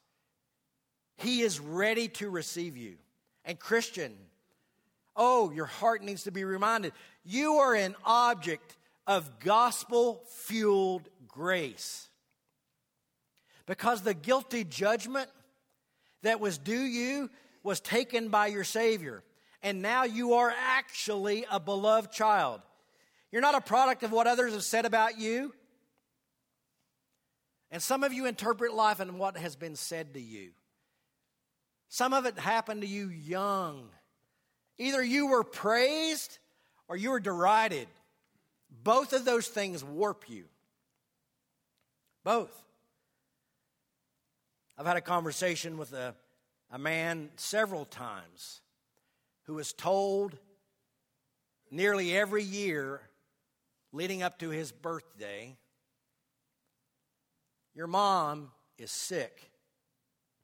He 1.17 1.41
is 1.41 1.59
ready 1.59 2.07
to 2.09 2.29
receive 2.29 2.77
you. 2.77 2.95
And, 3.43 3.59
Christian, 3.59 4.13
Oh, 5.15 5.51
your 5.51 5.65
heart 5.65 6.03
needs 6.03 6.23
to 6.23 6.31
be 6.31 6.43
reminded. 6.43 6.93
You 7.23 7.55
are 7.55 7.75
an 7.75 7.95
object 8.03 8.75
of 9.05 9.39
gospel 9.39 10.23
fueled 10.27 11.07
grace. 11.27 12.07
Because 13.65 14.01
the 14.01 14.13
guilty 14.13 14.63
judgment 14.63 15.29
that 16.23 16.39
was 16.39 16.57
due 16.57 16.81
you 16.81 17.29
was 17.63 17.79
taken 17.79 18.29
by 18.29 18.47
your 18.47 18.63
Savior. 18.63 19.23
And 19.61 19.81
now 19.81 20.03
you 20.03 20.33
are 20.33 20.53
actually 20.57 21.45
a 21.49 21.59
beloved 21.59 22.11
child. 22.11 22.61
You're 23.31 23.41
not 23.41 23.55
a 23.55 23.61
product 23.61 24.03
of 24.03 24.11
what 24.11 24.27
others 24.27 24.53
have 24.53 24.63
said 24.63 24.85
about 24.85 25.17
you. 25.17 25.53
And 27.71 27.81
some 27.81 28.03
of 28.03 28.11
you 28.11 28.25
interpret 28.25 28.73
life 28.73 28.99
in 28.99 29.17
what 29.17 29.37
has 29.37 29.55
been 29.55 29.75
said 29.75 30.15
to 30.15 30.21
you. 30.21 30.51
Some 31.87 32.13
of 32.13 32.25
it 32.25 32.37
happened 32.37 32.81
to 32.81 32.87
you 32.87 33.07
young 33.07 33.89
Either 34.77 35.03
you 35.03 35.27
were 35.27 35.43
praised 35.43 36.39
or 36.87 36.97
you 36.97 37.11
were 37.11 37.19
derided. 37.19 37.87
Both 38.83 39.13
of 39.13 39.25
those 39.25 39.47
things 39.47 39.83
warp 39.83 40.25
you. 40.27 40.45
Both. 42.23 42.51
I've 44.77 44.85
had 44.85 44.97
a 44.97 45.01
conversation 45.01 45.77
with 45.77 45.93
a, 45.93 46.15
a 46.71 46.79
man 46.79 47.29
several 47.35 47.85
times 47.85 48.61
who 49.43 49.55
was 49.55 49.73
told 49.73 50.37
nearly 51.69 52.15
every 52.15 52.43
year 52.43 53.01
leading 53.91 54.23
up 54.23 54.39
to 54.39 54.49
his 54.49 54.71
birthday 54.71 55.55
Your 57.75 57.87
mom 57.87 58.51
is 58.77 58.91
sick 58.91 59.51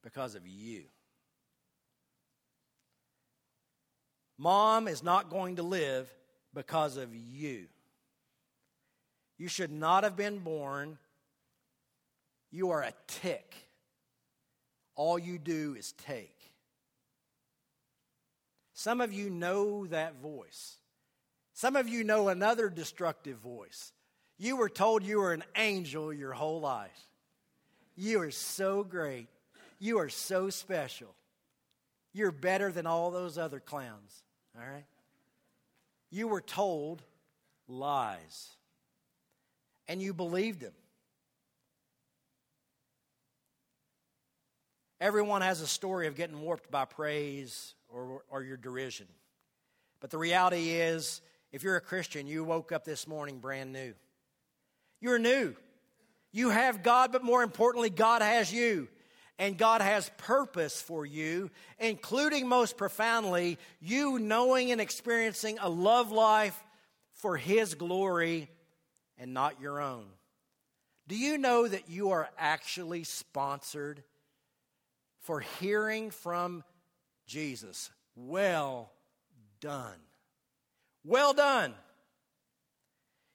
because 0.04 0.36
of 0.36 0.48
you. 0.48 0.84
Mom 4.38 4.88
is 4.88 5.04
not 5.04 5.30
going 5.30 5.58
to 5.58 5.64
live 5.64 6.12
because 6.54 6.98
of 6.98 7.14
you. 7.14 7.68
You 9.38 9.48
should 9.48 9.72
not 9.72 10.04
have 10.04 10.16
been 10.16 10.40
born. 10.40 10.98
You 12.52 12.72
are 12.72 12.82
a 12.82 12.94
tick. 13.08 13.69
All 15.00 15.18
you 15.18 15.38
do 15.38 15.78
is 15.80 15.94
take. 15.94 16.52
Some 18.74 19.00
of 19.00 19.14
you 19.14 19.30
know 19.30 19.88
that 19.88 20.20
voice. 20.22 20.76
Some 21.54 21.78
of 21.78 21.88
you 21.88 22.04
know 22.04 22.28
another 22.28 22.68
destructive 22.68 23.38
voice. 23.38 23.94
You 24.38 24.58
were 24.58 24.68
told 24.68 25.06
you 25.06 25.20
were 25.20 25.32
an 25.32 25.46
angel 25.56 26.12
your 26.12 26.34
whole 26.34 26.60
life. 26.60 27.00
You 27.96 28.20
are 28.20 28.32
so 28.32 28.84
great. 28.84 29.30
You 29.80 30.00
are 30.00 30.10
so 30.10 30.50
special. 30.50 31.16
You're 32.12 32.34
better 32.34 32.70
than 32.70 32.86
all 32.86 33.10
those 33.10 33.38
other 33.38 33.62
clowns, 33.62 34.24
all 34.54 34.70
right? 34.70 34.84
You 36.12 36.28
were 36.28 36.42
told 36.42 37.02
lies, 37.70 38.50
and 39.88 40.02
you 40.02 40.14
believed 40.14 40.60
them. 40.60 40.74
Everyone 45.02 45.42
has 45.42 45.62
a 45.62 45.68
story 45.68 46.08
of 46.08 46.16
getting 46.16 46.42
warped 46.42 46.70
by 46.70 46.86
praise 46.86 47.74
or, 47.88 48.24
or 48.30 48.44
your 48.44 48.58
derision. 48.58 49.08
But 50.02 50.10
the 50.10 50.18
reality 50.18 50.72
is, 50.72 51.22
if 51.52 51.64
you're 51.64 51.78
a 51.78 51.82
Christian, 51.82 52.28
you 52.28 52.44
woke 52.44 52.72
up 52.72 52.84
this 52.84 53.08
morning 53.08 53.40
brand 53.40 53.72
new. 53.72 53.94
You're 55.00 55.20
new. 55.20 55.56
You 56.32 56.50
have 56.50 56.84
God, 56.84 57.12
but 57.12 57.24
more 57.24 57.44
importantly, 57.44 57.90
God 57.90 58.22
has 58.22 58.52
you. 58.52 58.88
And 59.38 59.58
God 59.58 59.80
has 59.80 60.12
purpose 60.18 60.82
for 60.82 61.06
you, 61.06 61.50
including 61.80 62.50
most 62.50 62.76
profoundly, 62.76 63.58
you 63.80 64.20
knowing 64.20 64.72
and 64.72 64.82
experiencing 64.82 65.58
a 65.62 65.70
love 65.70 66.12
life 66.12 66.62
for 67.14 67.38
His 67.38 67.74
glory 67.74 68.50
and 69.18 69.34
not 69.34 69.62
your 69.62 69.80
own. 69.80 70.08
Do 71.08 71.18
you 71.18 71.38
know 71.38 71.66
that 71.66 71.90
you 71.90 72.12
are 72.12 72.30
actually 72.38 73.06
sponsored 73.06 74.04
for 75.30 75.42
hearing 75.60 76.10
from 76.10 76.64
Jesus? 77.28 77.92
Well 78.16 78.92
done. 79.62 80.00
Well 81.04 81.34
done. 81.34 81.76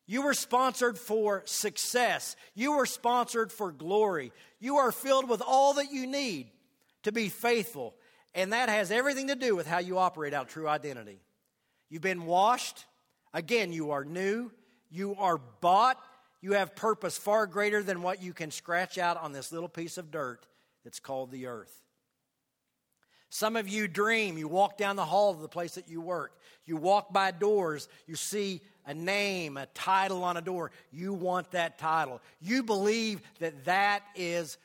You 0.05 0.23
were 0.23 0.35
sponsored 0.35 0.99
for 0.99 1.43
success. 1.45 2.35
You 2.53 2.79
were 2.79 2.87
sponsored 2.87 3.53
for 3.53 3.71
glory. 3.71 4.33
You 4.59 4.79
are 4.79 4.91
filled 4.91 5.29
with 5.29 5.41
all 5.41 5.75
that 5.75 5.93
you 5.93 6.09
need 6.09 6.51
to 7.05 7.13
be 7.13 7.29
faithful. 7.29 7.95
And 8.35 8.53
that 8.53 8.69
has 8.69 8.91
everything 8.91 9.29
to 9.29 9.37
do 9.37 9.55
with 9.55 9.69
how 9.69 9.79
you 9.79 9.97
operate 9.97 10.35
out 10.35 10.49
true 10.49 10.67
identity. 10.67 11.21
You've 11.91 12.03
been 12.03 12.27
washed. 12.27 12.87
Again, 13.33 13.73
you 13.73 13.93
are 13.93 14.05
new. 14.05 14.51
You 14.91 15.15
are 15.15 15.39
bought. 15.61 16.03
You 16.41 16.55
have 16.55 16.75
purpose 16.75 17.17
far 17.17 17.47
greater 17.47 17.85
than 17.85 18.03
what 18.03 18.21
you 18.21 18.33
can 18.33 18.51
scratch 18.51 18.99
out 18.99 19.17
on 19.17 19.31
this 19.31 19.53
little 19.53 19.69
piece 19.69 19.97
of 19.97 20.11
dirt 20.11 20.45
that's 20.83 20.99
called 20.99 21.31
the 21.31 21.47
earth. 21.47 21.84
Some 23.35 23.57
of 23.57 23.69
you 23.69 23.89
dream. 23.89 24.39
You 24.39 24.47
walk 24.47 24.79
down 24.79 24.95
the 24.95 25.05
hall 25.05 25.33
of 25.33 25.41
the 25.41 25.49
place 25.49 25.75
that 25.75 25.89
you 25.89 26.01
work. 26.01 26.39
You 26.67 26.77
walk 26.77 27.13
by 27.13 27.33
doors. 27.33 27.89
You 28.07 28.15
see 28.15 28.61
a 28.87 28.95
name, 28.95 29.57
a 29.57 29.67
title 29.67 30.23
on 30.23 30.37
a 30.37 30.41
door. 30.41 30.71
You 30.93 31.13
want 31.13 31.51
that 31.51 31.77
title. 31.77 32.21
You 32.41 32.63
believe 32.63 33.21
that 33.41 33.65
that 33.65 34.05
is 34.15 34.57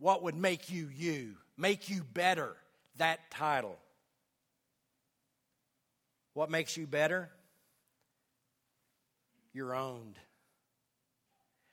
what 0.00 0.24
would 0.24 0.34
make 0.34 0.68
you 0.68 0.90
you, 0.92 1.36
make 1.56 1.88
you 1.90 2.02
better, 2.12 2.56
that 2.96 3.20
title. 3.30 3.78
What 6.34 6.50
makes 6.50 6.76
you 6.76 6.88
better? 6.88 7.30
You're 9.52 9.76
owned. 9.76 10.18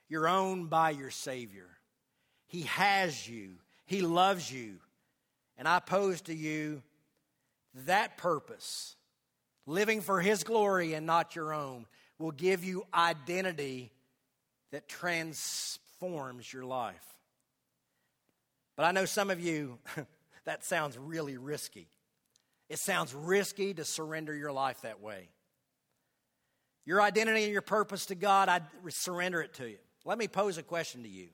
You're 0.10 0.28
owned 0.28 0.70
by 0.70 0.92
your 0.92 1.10
Savior. 1.10 1.70
He 2.46 2.62
has 2.62 3.28
you, 3.28 3.54
He 3.88 4.04
loves 4.04 4.52
you. 4.52 4.76
And 5.58 5.68
I 5.68 5.80
pose 5.80 6.22
to 6.24 6.34
you 6.34 6.82
that 7.86 8.18
purpose, 8.18 8.96
living 9.66 10.02
for 10.02 10.22
His 10.22 10.44
glory 10.44 10.94
and 10.94 11.06
not 11.06 11.36
your 11.36 11.54
own, 11.54 11.86
will 12.18 12.32
give 12.32 12.64
you 12.64 12.86
identity 12.94 13.92
that 14.72 14.88
transforms 14.88 16.52
your 16.52 16.66
life. 16.66 17.06
But 18.76 18.84
I 18.86 18.92
know 18.92 19.06
some 19.06 19.30
of 19.30 19.40
you, 19.40 19.80
that 20.46 20.64
sounds 20.64 20.98
really 20.98 21.38
risky. 21.38 21.88
It 22.70 22.80
sounds 22.80 23.14
risky 23.14 23.74
to 23.74 23.86
surrender 23.86 24.36
your 24.36 24.52
life 24.52 24.82
that 24.82 25.02
way. 25.02 25.30
Your 26.86 27.02
identity 27.02 27.44
and 27.44 27.54
your 27.54 27.62
purpose 27.62 28.08
to 28.08 28.16
God, 28.16 28.50
I 28.50 28.62
surrender 28.90 29.42
it 29.42 29.54
to 29.56 29.70
you. 29.70 29.78
Let 30.04 30.18
me 30.18 30.28
pose 30.28 30.58
a 30.58 30.64
question 30.64 31.04
to 31.04 31.10
you. 31.10 31.30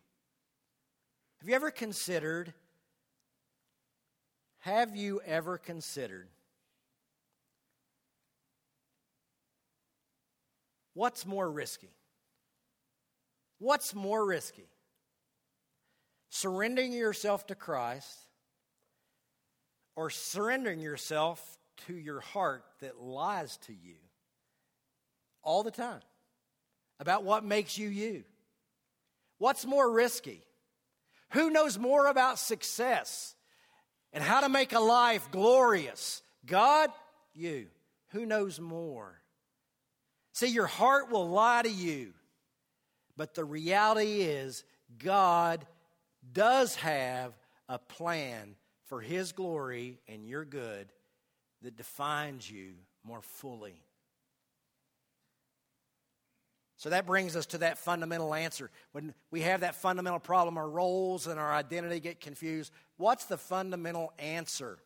Have 1.39 1.49
you 1.49 1.55
ever 1.55 1.71
considered 1.71 2.53
have 4.61 4.95
you 4.95 5.21
ever 5.25 5.57
considered 5.57 6.27
what's 10.93 11.25
more 11.25 11.49
risky? 11.49 11.89
What's 13.57 13.93
more 13.93 14.25
risky? 14.25 14.69
Surrendering 16.29 16.93
yourself 16.93 17.45
to 17.47 17.55
Christ 17.55 18.17
or 19.95 20.09
surrendering 20.09 20.79
yourself 20.79 21.57
to 21.87 21.93
your 21.93 22.21
heart 22.21 22.63
that 22.81 23.01
lies 23.01 23.57
to 23.57 23.73
you 23.73 23.95
all 25.43 25.63
the 25.63 25.71
time 25.71 26.01
about 26.99 27.23
what 27.23 27.43
makes 27.43 27.77
you 27.77 27.89
you? 27.89 28.23
What's 29.39 29.65
more 29.65 29.91
risky? 29.91 30.43
Who 31.31 31.49
knows 31.49 31.79
more 31.79 32.05
about 32.05 32.37
success? 32.37 33.35
And 34.13 34.23
how 34.23 34.41
to 34.41 34.49
make 34.49 34.73
a 34.73 34.79
life 34.79 35.29
glorious. 35.31 36.21
God, 36.45 36.89
you. 37.33 37.67
Who 38.09 38.25
knows 38.25 38.59
more? 38.59 39.21
See, 40.33 40.47
your 40.47 40.67
heart 40.67 41.11
will 41.11 41.29
lie 41.29 41.61
to 41.61 41.69
you, 41.69 42.13
but 43.15 43.33
the 43.33 43.45
reality 43.45 44.21
is, 44.21 44.63
God 44.97 45.65
does 46.33 46.75
have 46.75 47.33
a 47.69 47.79
plan 47.79 48.55
for 48.85 49.01
His 49.01 49.31
glory 49.31 49.99
and 50.07 50.25
your 50.25 50.45
good 50.45 50.91
that 51.61 51.77
defines 51.77 52.49
you 52.49 52.73
more 53.03 53.21
fully. 53.21 53.81
So 56.77 56.89
that 56.89 57.05
brings 57.05 57.35
us 57.35 57.45
to 57.47 57.59
that 57.59 57.77
fundamental 57.77 58.33
answer. 58.33 58.71
When 58.91 59.13
we 59.29 59.41
have 59.41 59.61
that 59.61 59.75
fundamental 59.75 60.19
problem, 60.19 60.57
our 60.57 60.67
roles 60.67 61.27
and 61.27 61.39
our 61.39 61.53
identity 61.53 61.99
get 61.99 62.19
confused. 62.19 62.73
What's 63.01 63.25
the 63.25 63.37
fundamental 63.37 64.13
answer? 64.19 64.77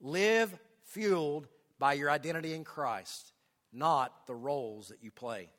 Live 0.00 0.50
fueled 0.86 1.46
by 1.78 1.92
your 1.92 2.10
identity 2.10 2.54
in 2.54 2.64
Christ, 2.64 3.34
not 3.70 4.26
the 4.26 4.34
roles 4.34 4.88
that 4.88 5.02
you 5.02 5.10
play. 5.10 5.50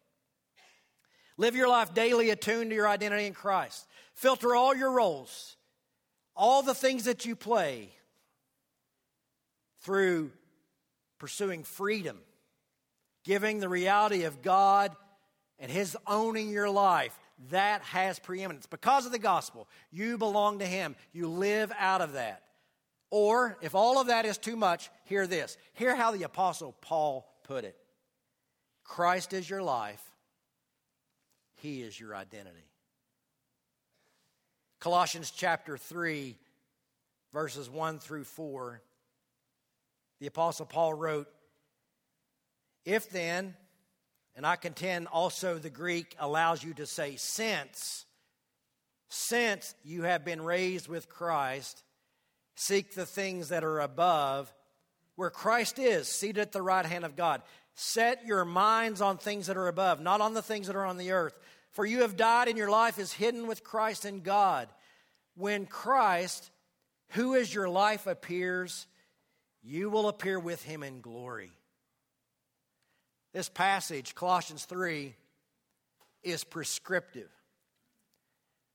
Live 1.38 1.56
your 1.56 1.68
life 1.68 1.94
daily 1.94 2.32
attuned 2.32 2.72
to 2.72 2.76
your 2.76 2.88
identity 2.88 3.28
in 3.28 3.34
Christ. 3.34 3.86
Filter 4.16 4.56
all 4.56 4.76
your 4.76 4.94
roles, 4.94 5.58
all 6.36 6.64
the 6.64 6.74
things 6.74 7.04
that 7.06 7.24
you 7.28 7.36
play 7.36 7.90
through 9.82 10.32
pursuing 11.20 11.64
freedom, 11.64 12.18
giving 13.24 13.60
the 13.60 13.70
reality 13.70 14.24
of 14.24 14.42
God 14.42 14.96
and 15.60 15.70
His 15.70 15.96
owning 16.08 16.50
your 16.50 16.70
life, 16.70 17.16
that 17.50 17.82
has 17.82 18.20
preeminence. 18.20 18.66
Because 18.66 19.06
of 19.06 19.12
the 19.12 19.20
gospel, 19.20 19.68
you 19.92 20.18
belong 20.18 20.60
to 20.60 20.66
Him. 20.66 20.96
You 21.14 21.28
live 21.28 21.72
out 21.78 22.02
of 22.02 22.14
that. 22.14 22.44
Or, 23.12 23.58
if 23.62 23.76
all 23.76 24.00
of 24.00 24.08
that 24.08 24.26
is 24.26 24.38
too 24.38 24.56
much, 24.56 24.90
hear 25.06 25.28
this. 25.28 25.58
Hear 25.74 25.96
how 25.96 26.12
the 26.12 26.24
Apostle 26.24 26.76
Paul 26.82 27.30
put 27.44 27.64
it 27.64 27.78
Christ 28.84 29.34
is 29.34 29.50
your 29.50 29.62
life, 29.62 30.02
He 31.56 31.82
is 31.82 32.00
your 32.00 32.16
identity. 32.16 32.66
Colossians 34.80 35.32
chapter 35.32 35.78
3, 35.78 36.38
verses 37.34 37.70
1 37.70 38.00
through 38.00 38.24
4, 38.24 38.82
the 40.20 40.28
Apostle 40.28 40.66
Paul 40.66 40.94
wrote, 40.94 41.28
If 42.86 43.10
then, 43.10 43.56
and 44.36 44.46
I 44.46 44.58
contend 44.58 45.08
also 45.08 45.58
the 45.58 45.70
Greek 45.70 46.16
allows 46.20 46.64
you 46.64 46.74
to 46.76 46.86
say, 46.86 47.16
since, 47.16 48.06
since 49.10 49.74
you 49.84 50.04
have 50.04 50.26
been 50.26 50.42
raised 50.42 50.88
with 50.88 51.08
Christ, 51.08 51.84
seek 52.56 52.94
the 52.94 53.06
things 53.06 53.50
that 53.50 53.64
are 53.64 53.80
above, 53.80 54.54
where 55.16 55.30
Christ 55.30 55.80
is, 55.80 56.08
seated 56.10 56.42
at 56.42 56.52
the 56.52 56.62
right 56.62 56.86
hand 56.86 57.06
of 57.06 57.16
God. 57.16 57.42
Set 57.76 58.26
your 58.26 58.44
minds 58.44 59.02
on 59.02 59.18
things 59.18 59.48
that 59.48 59.58
are 59.58 59.68
above, 59.68 60.02
not 60.02 60.22
on 60.22 60.34
the 60.34 60.42
things 60.42 60.68
that 60.68 60.76
are 60.76 60.86
on 60.86 60.98
the 60.98 61.12
earth. 61.12 61.38
For 61.72 61.86
you 61.86 62.02
have 62.02 62.18
died, 62.18 62.48
and 62.48 62.58
your 62.58 62.70
life 62.70 63.00
is 63.00 63.14
hidden 63.14 63.48
with 63.48 63.64
Christ 63.64 64.06
in 64.06 64.22
God. 64.22 64.68
When 65.36 65.66
Christ, 65.66 66.50
who 67.10 67.34
is 67.34 67.54
your 67.54 67.70
life, 67.70 68.08
appears, 68.08 68.88
you 69.62 69.90
will 69.90 70.08
appear 70.08 70.40
with 70.40 70.64
him 70.64 70.84
in 70.84 71.02
glory. 71.02 71.52
This 73.36 73.50
passage, 73.50 74.16
Colossians 74.16 74.64
3, 74.64 75.14
is 76.24 76.46
prescriptive. 76.46 77.30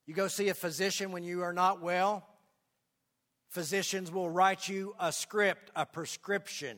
You 0.06 0.12
go 0.12 0.28
see 0.28 0.50
a 0.50 0.54
physician 0.54 1.12
when 1.12 1.24
you 1.24 1.40
are 1.44 1.54
not 1.54 1.80
well, 1.80 2.26
physicians 3.48 4.12
will 4.12 4.28
write 4.28 4.68
you 4.68 4.94
a 5.00 5.12
script, 5.12 5.70
a 5.74 5.86
prescription. 5.86 6.76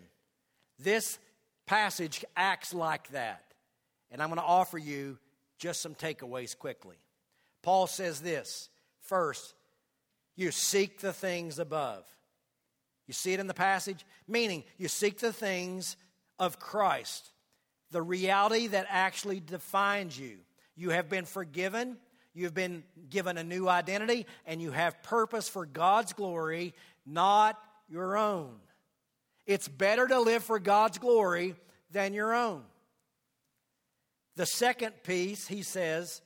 This 0.79 1.19
passage 1.67 2.25
acts 2.37 2.73
like 2.73 3.09
that. 3.09 3.43
And 4.13 4.23
I'm 4.23 4.29
going 4.29 4.39
to 4.39 4.47
offer 4.47 4.79
you 4.79 5.19
just 5.59 5.81
some 5.81 5.97
takeaways 5.97 6.57
quickly. 6.57 6.99
Paul 7.63 7.89
says 7.89 8.21
this 8.21 8.69
first, 9.01 9.55
you 10.37 10.53
seek 10.53 11.01
the 11.01 11.13
things 11.13 11.59
above. 11.59 12.05
You 13.09 13.13
see 13.15 13.33
it 13.33 13.41
in 13.41 13.49
the 13.49 13.55
passage? 13.55 14.07
Meaning, 14.29 14.63
you 14.79 14.87
seek 14.87 15.19
the 15.19 15.33
things 15.33 15.97
of 16.39 16.61
Christ, 16.61 17.32
the 17.93 18.03
reality 18.03 18.67
that 18.69 18.87
actually 18.89 19.39
defines 19.39 20.19
you. 20.19 20.39
You 20.75 20.91
have 20.91 21.09
been 21.09 21.27
forgiven, 21.27 21.99
you 22.35 22.45
have 22.45 22.55
been 22.55 22.83
given 23.11 23.39
a 23.39 23.45
new 23.45 23.69
identity, 23.69 24.27
and 24.47 24.61
you 24.61 24.73
have 24.73 25.03
purpose 25.03 25.49
for 25.49 25.67
God's 25.67 26.13
glory, 26.13 26.75
not 27.07 27.59
your 27.89 28.17
own. 28.17 28.55
It's 29.47 29.69
better 29.69 30.09
to 30.09 30.21
live 30.21 30.43
for 30.43 30.59
God's 30.59 30.99
glory 30.99 31.55
than 31.91 32.15
your 32.15 32.35
own. 32.35 32.63
The 34.37 34.47
second 34.47 35.03
piece, 35.03 35.47
he 35.47 35.63
says, 35.63 36.23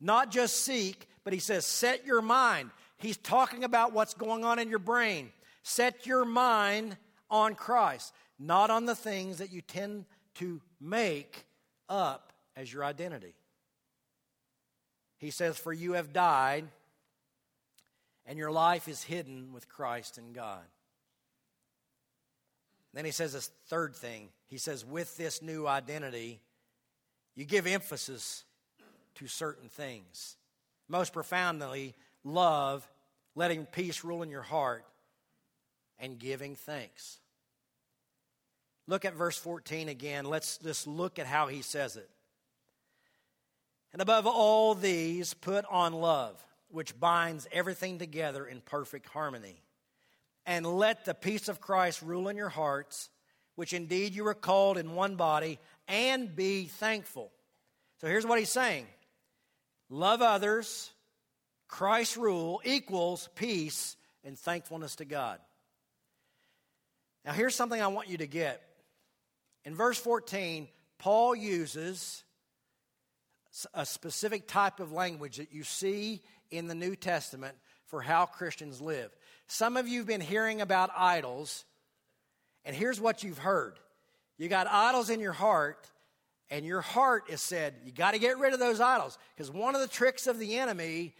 not 0.00 0.30
just 0.30 0.56
seek, 0.64 1.06
but 1.24 1.34
he 1.34 1.38
says, 1.38 1.66
set 1.66 2.06
your 2.06 2.22
mind. 2.22 2.70
He's 2.96 3.18
talking 3.18 3.64
about 3.64 3.92
what's 3.92 4.14
going 4.14 4.44
on 4.44 4.58
in 4.58 4.70
your 4.70 4.78
brain. 4.78 5.30
Set 5.62 6.06
your 6.06 6.24
mind 6.24 6.96
on 7.28 7.54
Christ, 7.54 8.14
not 8.38 8.70
on 8.70 8.86
the 8.86 8.94
things 8.94 9.38
that 9.38 9.52
you 9.52 9.60
tend 9.60 10.06
to 10.34 10.60
make 10.80 11.44
up 11.88 12.32
as 12.56 12.72
your 12.72 12.84
identity. 12.84 13.34
He 15.18 15.30
says, 15.30 15.58
For 15.58 15.72
you 15.72 15.92
have 15.92 16.12
died, 16.12 16.66
and 18.26 18.38
your 18.38 18.50
life 18.50 18.88
is 18.88 19.02
hidden 19.02 19.52
with 19.52 19.68
Christ 19.68 20.18
in 20.18 20.32
God. 20.32 20.62
Then 22.92 23.04
he 23.04 23.10
says 23.10 23.32
this 23.32 23.50
third 23.66 23.96
thing. 23.96 24.28
He 24.46 24.58
says, 24.58 24.84
With 24.84 25.16
this 25.16 25.42
new 25.42 25.66
identity, 25.66 26.40
you 27.34 27.44
give 27.44 27.66
emphasis 27.66 28.44
to 29.16 29.26
certain 29.26 29.68
things. 29.68 30.36
Most 30.88 31.12
profoundly, 31.12 31.94
love, 32.22 32.88
letting 33.34 33.66
peace 33.66 34.04
rule 34.04 34.22
in 34.22 34.30
your 34.30 34.42
heart, 34.42 34.84
and 35.98 36.18
giving 36.18 36.54
thanks. 36.54 37.18
Look 38.86 39.04
at 39.04 39.14
verse 39.14 39.38
14 39.38 39.88
again. 39.88 40.24
Let's 40.24 40.58
just 40.58 40.86
look 40.86 41.18
at 41.18 41.26
how 41.26 41.46
he 41.46 41.62
says 41.62 41.96
it. 41.96 42.08
And 43.92 44.02
above 44.02 44.26
all 44.26 44.74
these, 44.74 45.34
put 45.34 45.64
on 45.70 45.92
love, 45.92 46.44
which 46.68 46.98
binds 46.98 47.46
everything 47.52 47.98
together 47.98 48.44
in 48.44 48.60
perfect 48.60 49.08
harmony. 49.08 49.62
And 50.44 50.66
let 50.66 51.04
the 51.04 51.14
peace 51.14 51.48
of 51.48 51.60
Christ 51.60 52.02
rule 52.02 52.28
in 52.28 52.36
your 52.36 52.48
hearts, 52.50 53.08
which 53.54 53.72
indeed 53.72 54.14
you 54.14 54.24
were 54.24 54.34
called 54.34 54.76
in 54.76 54.94
one 54.94 55.16
body, 55.16 55.58
and 55.88 56.34
be 56.34 56.64
thankful. 56.64 57.30
So 58.00 58.08
here's 58.08 58.26
what 58.26 58.38
he's 58.38 58.50
saying 58.50 58.86
love 59.88 60.20
others, 60.20 60.90
Christ 61.68 62.16
rule 62.16 62.60
equals 62.64 63.28
peace 63.36 63.96
and 64.24 64.38
thankfulness 64.38 64.96
to 64.96 65.04
God. 65.04 65.38
Now, 67.24 67.32
here's 67.32 67.54
something 67.54 67.80
I 67.80 67.86
want 67.86 68.08
you 68.08 68.18
to 68.18 68.26
get. 68.26 68.62
In 69.64 69.74
verse 69.74 69.98
14, 69.98 70.68
Paul 70.98 71.34
uses 71.34 72.24
a 73.72 73.86
specific 73.86 74.46
type 74.48 74.80
of 74.80 74.92
language 74.92 75.36
that 75.36 75.52
you 75.52 75.62
see 75.62 76.22
in 76.50 76.66
the 76.66 76.74
New 76.74 76.96
Testament 76.96 77.56
for 77.86 78.02
how 78.02 78.26
Christians 78.26 78.80
live. 78.80 79.14
Some 79.46 79.76
of 79.76 79.86
you 79.86 80.00
have 80.00 80.06
been 80.06 80.20
hearing 80.20 80.60
about 80.60 80.90
idols, 80.96 81.64
and 82.64 82.74
here's 82.74 83.00
what 83.00 83.22
you've 83.22 83.38
heard 83.38 83.78
you 84.36 84.48
got 84.48 84.66
idols 84.68 85.10
in 85.10 85.20
your 85.20 85.32
heart, 85.32 85.88
and 86.50 86.66
your 86.66 86.80
heart 86.80 87.24
is 87.28 87.40
said, 87.40 87.74
you 87.84 87.92
got 87.92 88.14
to 88.14 88.18
get 88.18 88.38
rid 88.38 88.52
of 88.52 88.58
those 88.58 88.80
idols. 88.80 89.16
Because 89.34 89.50
one 89.50 89.74
of 89.74 89.80
the 89.80 89.88
tricks 89.88 90.26
of 90.26 90.38
the 90.38 90.56
enemy 90.56 91.14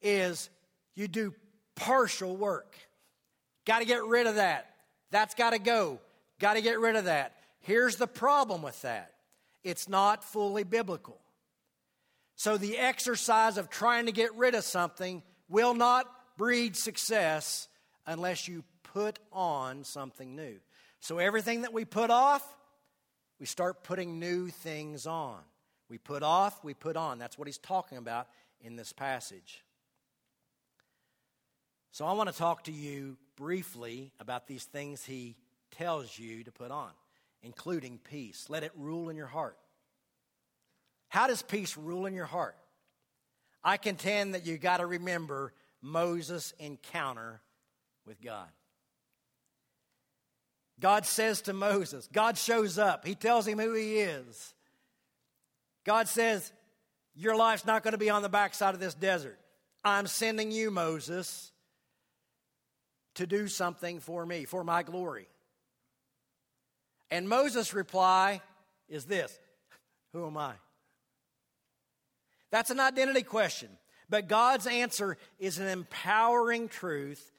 is 0.00 0.48
you 0.94 1.08
do 1.08 1.34
partial 1.74 2.36
work. 2.36 2.76
Got 3.64 3.80
to 3.80 3.84
get 3.84 4.04
rid 4.04 4.26
of 4.26 4.36
that. 4.36 4.70
That's 5.10 5.34
got 5.34 5.50
to 5.50 5.58
go. 5.58 5.98
Got 6.38 6.54
to 6.54 6.62
get 6.62 6.78
rid 6.78 6.96
of 6.96 7.06
that. 7.06 7.34
Here's 7.62 7.96
the 7.96 8.06
problem 8.06 8.62
with 8.62 8.80
that 8.82 9.12
it's 9.64 9.88
not 9.88 10.22
fully 10.24 10.64
biblical. 10.64 11.18
So 12.34 12.56
the 12.56 12.78
exercise 12.78 13.56
of 13.56 13.70
trying 13.70 14.06
to 14.06 14.12
get 14.12 14.34
rid 14.34 14.54
of 14.54 14.64
something 14.64 15.22
will 15.48 15.74
not 15.74 16.06
breed 16.36 16.76
success 16.76 17.68
unless 18.06 18.48
you 18.48 18.64
put 18.82 19.18
on 19.32 19.84
something 19.84 20.34
new. 20.34 20.56
So 21.00 21.18
everything 21.18 21.62
that 21.62 21.72
we 21.72 21.84
put 21.84 22.10
off, 22.10 22.44
we 23.38 23.46
start 23.46 23.84
putting 23.84 24.18
new 24.18 24.48
things 24.48 25.06
on. 25.06 25.38
We 25.88 25.98
put 25.98 26.22
off, 26.22 26.64
we 26.64 26.74
put 26.74 26.96
on. 26.96 27.18
That's 27.18 27.36
what 27.38 27.46
he's 27.46 27.58
talking 27.58 27.98
about 27.98 28.28
in 28.60 28.76
this 28.76 28.92
passage. 28.92 29.62
So 31.90 32.06
I 32.06 32.12
want 32.12 32.30
to 32.30 32.36
talk 32.36 32.64
to 32.64 32.72
you 32.72 33.18
briefly 33.36 34.10
about 34.18 34.46
these 34.46 34.64
things 34.64 35.04
he 35.04 35.36
tells 35.70 36.18
you 36.18 36.44
to 36.44 36.52
put 36.52 36.70
on, 36.70 36.90
including 37.42 37.98
peace. 37.98 38.46
Let 38.48 38.62
it 38.62 38.72
rule 38.76 39.08
in 39.08 39.16
your 39.16 39.26
heart. 39.26 39.56
How 41.08 41.26
does 41.26 41.42
peace 41.42 41.76
rule 41.76 42.06
in 42.06 42.14
your 42.14 42.26
heart? 42.26 42.56
I 43.62 43.76
contend 43.76 44.34
that 44.34 44.46
you 44.46 44.58
got 44.58 44.78
to 44.78 44.86
remember 44.86 45.52
Moses' 45.80 46.54
encounter 46.58 47.40
with 48.06 48.20
God. 48.20 48.48
God 50.80 51.06
says 51.06 51.42
to 51.42 51.52
Moses, 51.52 52.08
God 52.12 52.36
shows 52.36 52.78
up. 52.78 53.06
He 53.06 53.14
tells 53.14 53.46
him 53.46 53.58
who 53.58 53.72
he 53.74 53.98
is. 53.98 54.54
God 55.84 56.08
says, 56.08 56.52
Your 57.14 57.36
life's 57.36 57.66
not 57.66 57.84
going 57.84 57.92
to 57.92 57.98
be 57.98 58.10
on 58.10 58.22
the 58.22 58.28
backside 58.28 58.74
of 58.74 58.80
this 58.80 58.94
desert. 58.94 59.38
I'm 59.84 60.06
sending 60.06 60.50
you, 60.50 60.70
Moses, 60.70 61.52
to 63.14 63.26
do 63.26 63.48
something 63.48 64.00
for 64.00 64.24
me, 64.24 64.44
for 64.44 64.64
my 64.64 64.82
glory. 64.82 65.28
And 67.12 67.28
Moses' 67.28 67.74
reply 67.74 68.40
is 68.88 69.04
this 69.04 69.38
Who 70.14 70.26
am 70.26 70.38
I? 70.38 70.54
That's 72.50 72.70
an 72.70 72.80
identity 72.80 73.22
question. 73.22 73.68
But 74.08 74.28
God's 74.28 74.66
answer 74.66 75.18
is 75.38 75.58
an 75.58 75.68
empowering 75.68 76.68
truth 76.68 77.30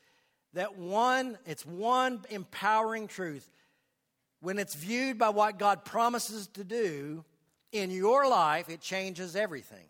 that 0.53 0.77
one, 0.77 1.39
it's 1.47 1.65
one 1.65 2.21
empowering 2.29 3.07
truth. 3.07 3.49
When 4.41 4.59
it's 4.59 4.75
viewed 4.75 5.17
by 5.17 5.29
what 5.29 5.57
God 5.57 5.85
promises 5.85 6.47
to 6.53 6.63
do 6.63 7.25
in 7.71 7.89
your 7.89 8.27
life, 8.27 8.69
it 8.69 8.79
changes 8.79 9.35
everything. 9.35 9.87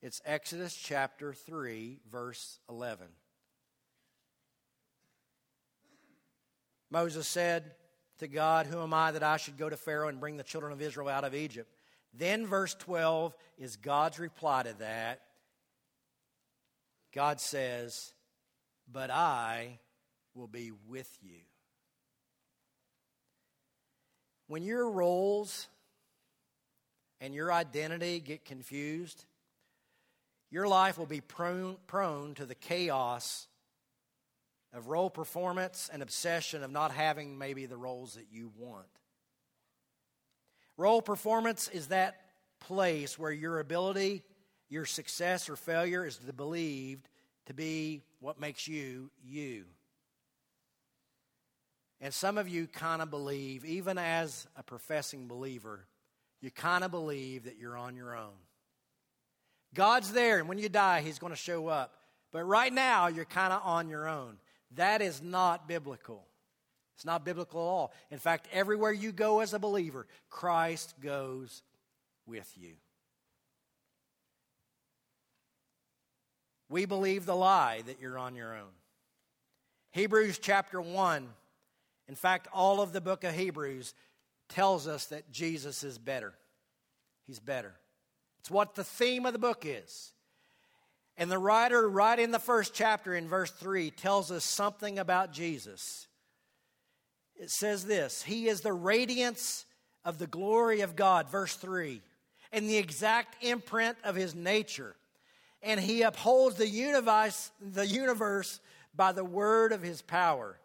It's 0.00 0.22
Exodus 0.24 0.76
chapter 0.76 1.32
3, 1.34 1.98
verse 2.08 2.60
11. 2.68 3.08
Moses 6.90 7.26
said 7.26 7.72
to 8.18 8.28
God, 8.28 8.66
Who 8.66 8.80
am 8.80 8.94
I 8.94 9.12
that 9.12 9.22
I 9.22 9.36
should 9.36 9.56
go 9.56 9.68
to 9.68 9.76
Pharaoh 9.76 10.08
and 10.08 10.20
bring 10.20 10.36
the 10.36 10.42
children 10.42 10.72
of 10.72 10.82
Israel 10.82 11.08
out 11.08 11.24
of 11.24 11.34
Egypt? 11.34 11.72
Then, 12.14 12.46
verse 12.46 12.74
12 12.74 13.34
is 13.58 13.76
God's 13.76 14.18
reply 14.18 14.62
to 14.62 14.74
that. 14.78 15.20
God 17.12 17.40
says, 17.40 18.12
But 18.90 19.10
I 19.10 19.78
will 20.34 20.46
be 20.46 20.72
with 20.88 21.10
you. 21.22 21.40
When 24.46 24.62
your 24.62 24.88
roles 24.88 25.66
and 27.20 27.34
your 27.34 27.52
identity 27.52 28.20
get 28.20 28.44
confused, 28.44 29.24
your 30.50 30.66
life 30.66 30.96
will 30.96 31.06
be 31.06 31.20
prone, 31.20 31.76
prone 31.86 32.34
to 32.34 32.46
the 32.46 32.54
chaos 32.54 33.47
of 34.72 34.88
role 34.88 35.10
performance 35.10 35.90
and 35.92 36.02
obsession 36.02 36.62
of 36.62 36.70
not 36.70 36.92
having 36.92 37.38
maybe 37.38 37.66
the 37.66 37.76
roles 37.76 38.14
that 38.14 38.26
you 38.30 38.52
want. 38.56 38.86
Role 40.76 41.02
performance 41.02 41.68
is 41.68 41.88
that 41.88 42.20
place 42.60 43.18
where 43.18 43.32
your 43.32 43.60
ability, 43.60 44.22
your 44.68 44.84
success 44.84 45.48
or 45.48 45.56
failure 45.56 46.06
is 46.06 46.16
believed 46.18 47.08
to 47.46 47.54
be 47.54 48.02
what 48.20 48.38
makes 48.38 48.68
you 48.68 49.10
you. 49.24 49.64
And 52.00 52.14
some 52.14 52.38
of 52.38 52.48
you 52.48 52.68
kind 52.68 53.02
of 53.02 53.10
believe, 53.10 53.64
even 53.64 53.98
as 53.98 54.46
a 54.56 54.62
professing 54.62 55.26
believer, 55.26 55.86
you 56.40 56.50
kind 56.50 56.84
of 56.84 56.92
believe 56.92 57.44
that 57.44 57.58
you're 57.58 57.76
on 57.76 57.96
your 57.96 58.16
own. 58.16 58.36
God's 59.74 60.12
there, 60.12 60.38
and 60.38 60.48
when 60.48 60.58
you 60.58 60.68
die, 60.68 61.00
He's 61.00 61.18
going 61.18 61.32
to 61.32 61.36
show 61.36 61.66
up. 61.66 61.92
But 62.30 62.44
right 62.44 62.72
now, 62.72 63.08
you're 63.08 63.24
kind 63.24 63.52
of 63.52 63.62
on 63.64 63.88
your 63.88 64.08
own. 64.08 64.36
That 64.76 65.02
is 65.02 65.22
not 65.22 65.66
biblical. 65.68 66.24
It's 66.96 67.04
not 67.04 67.24
biblical 67.24 67.60
at 67.60 67.64
all. 67.64 67.92
In 68.10 68.18
fact, 68.18 68.48
everywhere 68.52 68.92
you 68.92 69.12
go 69.12 69.40
as 69.40 69.54
a 69.54 69.58
believer, 69.58 70.06
Christ 70.30 70.94
goes 71.00 71.62
with 72.26 72.52
you. 72.56 72.74
We 76.68 76.84
believe 76.84 77.24
the 77.24 77.36
lie 77.36 77.82
that 77.86 78.00
you're 78.00 78.18
on 78.18 78.34
your 78.34 78.54
own. 78.54 78.72
Hebrews 79.92 80.38
chapter 80.38 80.80
1, 80.80 81.28
in 82.08 82.14
fact, 82.14 82.48
all 82.52 82.80
of 82.80 82.92
the 82.92 83.00
book 83.00 83.24
of 83.24 83.34
Hebrews 83.34 83.94
tells 84.48 84.86
us 84.86 85.06
that 85.06 85.30
Jesus 85.30 85.82
is 85.82 85.98
better. 85.98 86.34
He's 87.26 87.40
better. 87.40 87.74
It's 88.40 88.50
what 88.50 88.74
the 88.74 88.84
theme 88.84 89.24
of 89.24 89.32
the 89.32 89.38
book 89.38 89.64
is. 89.66 90.12
And 91.18 91.30
the 91.30 91.38
writer, 91.38 91.86
right 91.86 92.18
in 92.18 92.30
the 92.30 92.38
first 92.38 92.72
chapter, 92.72 93.14
in 93.14 93.28
verse 93.28 93.50
3, 93.50 93.90
tells 93.90 94.30
us 94.30 94.44
something 94.44 94.98
about 94.98 95.32
Jesus 95.32 96.08
it 97.38 97.50
says 97.50 97.86
this 97.86 98.22
He 98.22 98.48
is 98.48 98.60
the 98.60 98.72
radiance 98.72 99.64
of 100.04 100.18
the 100.18 100.26
glory 100.26 100.80
of 100.80 100.96
God, 100.96 101.30
verse 101.30 101.54
3, 101.54 102.02
and 102.52 102.68
the 102.68 102.76
exact 102.76 103.42
imprint 103.42 103.96
of 104.04 104.14
his 104.14 104.34
nature. 104.34 104.96
And 105.62 105.80
he 105.80 106.02
upholds 106.02 106.56
the 106.56 106.68
universe, 106.68 107.50
the 107.60 107.86
universe 107.86 108.60
by 108.94 109.12
the 109.12 109.24
word 109.24 109.72
of 109.72 109.82
his 109.82 110.02
power. 110.02 110.58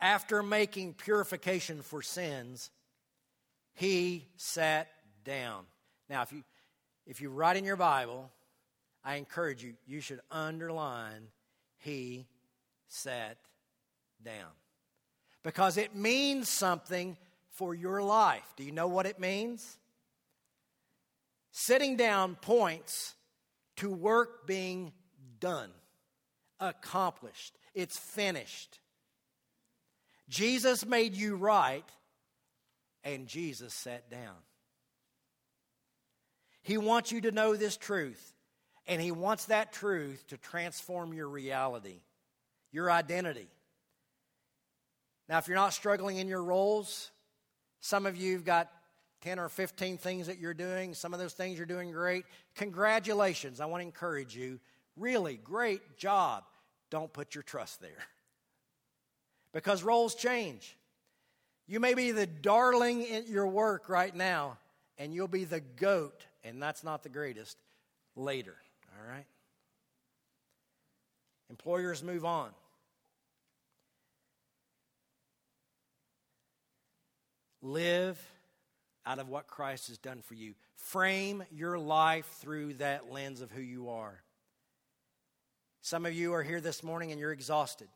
After 0.00 0.42
making 0.42 0.94
purification 0.94 1.82
for 1.82 2.02
sins, 2.02 2.70
he 3.74 4.26
sat 4.36 4.88
down. 5.24 5.64
Now, 6.08 6.22
if 6.22 6.32
you, 6.32 6.42
if 7.06 7.20
you 7.20 7.30
write 7.30 7.56
in 7.56 7.64
your 7.64 7.76
Bible, 7.76 8.30
I 9.04 9.16
encourage 9.16 9.64
you, 9.64 9.74
you 9.86 10.00
should 10.00 10.20
underline, 10.30 11.28
he 11.78 12.26
sat 12.88 13.38
down. 14.24 14.50
Because 15.42 15.76
it 15.78 15.94
means 15.94 16.48
something 16.48 17.16
for 17.52 17.74
your 17.74 18.02
life. 18.02 18.44
Do 18.56 18.64
you 18.64 18.72
know 18.72 18.88
what 18.88 19.06
it 19.06 19.18
means? 19.18 19.78
Sitting 21.50 21.96
down 21.96 22.36
points 22.36 23.14
to 23.76 23.90
work 23.90 24.46
being 24.46 24.92
done, 25.40 25.70
accomplished, 26.58 27.56
it's 27.74 27.98
finished. 27.98 28.80
Jesus 30.28 30.84
made 30.84 31.14
you 31.14 31.36
right, 31.36 31.84
and 33.02 33.26
Jesus 33.26 33.72
sat 33.72 34.10
down. 34.10 34.36
He 36.62 36.76
wants 36.76 37.10
you 37.10 37.22
to 37.22 37.32
know 37.32 37.56
this 37.56 37.76
truth, 37.76 38.34
and 38.86 39.00
He 39.00 39.12
wants 39.12 39.46
that 39.46 39.72
truth 39.72 40.26
to 40.28 40.36
transform 40.36 41.12
your 41.12 41.28
reality, 41.28 42.00
your 42.72 42.90
identity. 42.90 43.48
Now, 45.28 45.38
if 45.38 45.46
you're 45.46 45.56
not 45.56 45.72
struggling 45.72 46.16
in 46.16 46.26
your 46.26 46.42
roles, 46.42 47.10
some 47.80 48.04
of 48.06 48.16
you 48.16 48.34
have 48.34 48.44
got 48.44 48.70
10 49.22 49.38
or 49.38 49.48
15 49.48 49.98
things 49.98 50.26
that 50.26 50.38
you're 50.38 50.54
doing. 50.54 50.94
Some 50.94 51.12
of 51.12 51.20
those 51.20 51.34
things 51.34 51.56
you're 51.56 51.66
doing 51.66 51.92
great. 51.92 52.24
Congratulations. 52.56 53.60
I 53.60 53.66
want 53.66 53.82
to 53.82 53.86
encourage 53.86 54.34
you. 54.34 54.58
Really 54.96 55.36
great 55.36 55.96
job. 55.96 56.44
Don't 56.90 57.12
put 57.12 57.34
your 57.34 57.42
trust 57.42 57.80
there 57.80 58.06
because 59.52 59.82
roles 59.82 60.14
change. 60.14 60.76
You 61.66 61.80
may 61.80 61.94
be 61.94 62.10
the 62.10 62.26
darling 62.26 63.02
in 63.02 63.26
your 63.26 63.46
work 63.46 63.88
right 63.88 64.14
now, 64.14 64.58
and 64.98 65.14
you'll 65.14 65.28
be 65.28 65.44
the 65.44 65.60
goat, 65.60 66.26
and 66.42 66.60
that's 66.60 66.82
not 66.82 67.04
the 67.04 67.08
greatest, 67.08 67.56
later. 68.16 68.56
All 69.00 69.10
right? 69.10 69.26
Employers 71.48 72.02
move 72.02 72.24
on. 72.24 72.50
Live 77.62 78.20
out 79.06 79.18
of 79.18 79.28
what 79.28 79.46
Christ 79.46 79.88
has 79.88 79.98
done 79.98 80.22
for 80.22 80.34
you. 80.34 80.54
Frame 80.76 81.42
your 81.50 81.78
life 81.78 82.26
through 82.40 82.74
that 82.74 83.10
lens 83.10 83.40
of 83.40 83.50
who 83.50 83.60
you 83.60 83.90
are. 83.90 84.22
Some 85.82 86.06
of 86.06 86.12
you 86.12 86.34
are 86.34 86.42
here 86.42 86.60
this 86.60 86.82
morning 86.82 87.10
and 87.10 87.18
you're 87.18 87.32
exhausted. 87.32 87.88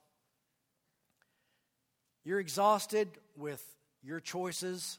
You're 2.25 2.41
exhausted 2.41 3.09
with 3.37 3.63
your 4.03 4.21
choices. 4.21 4.99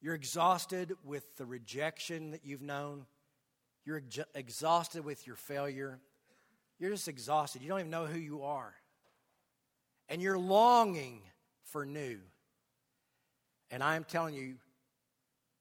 You're 0.00 0.14
exhausted 0.14 0.94
with 1.04 1.36
the 1.36 1.44
rejection 1.44 2.30
that 2.30 2.44
you've 2.44 2.62
known. 2.62 3.06
You're 3.86 4.02
ex- 4.06 4.28
exhausted 4.34 5.04
with 5.04 5.26
your 5.26 5.36
failure. 5.36 5.98
You're 6.78 6.90
just 6.90 7.08
exhausted. 7.08 7.62
You 7.62 7.68
don't 7.68 7.80
even 7.80 7.90
know 7.90 8.04
who 8.04 8.18
you 8.18 8.42
are. 8.42 8.74
And 10.08 10.20
you're 10.20 10.38
longing 10.38 11.22
for 11.64 11.86
new. 11.86 12.18
And 13.70 13.82
I 13.82 13.96
am 13.96 14.04
telling 14.04 14.34
you, 14.34 14.56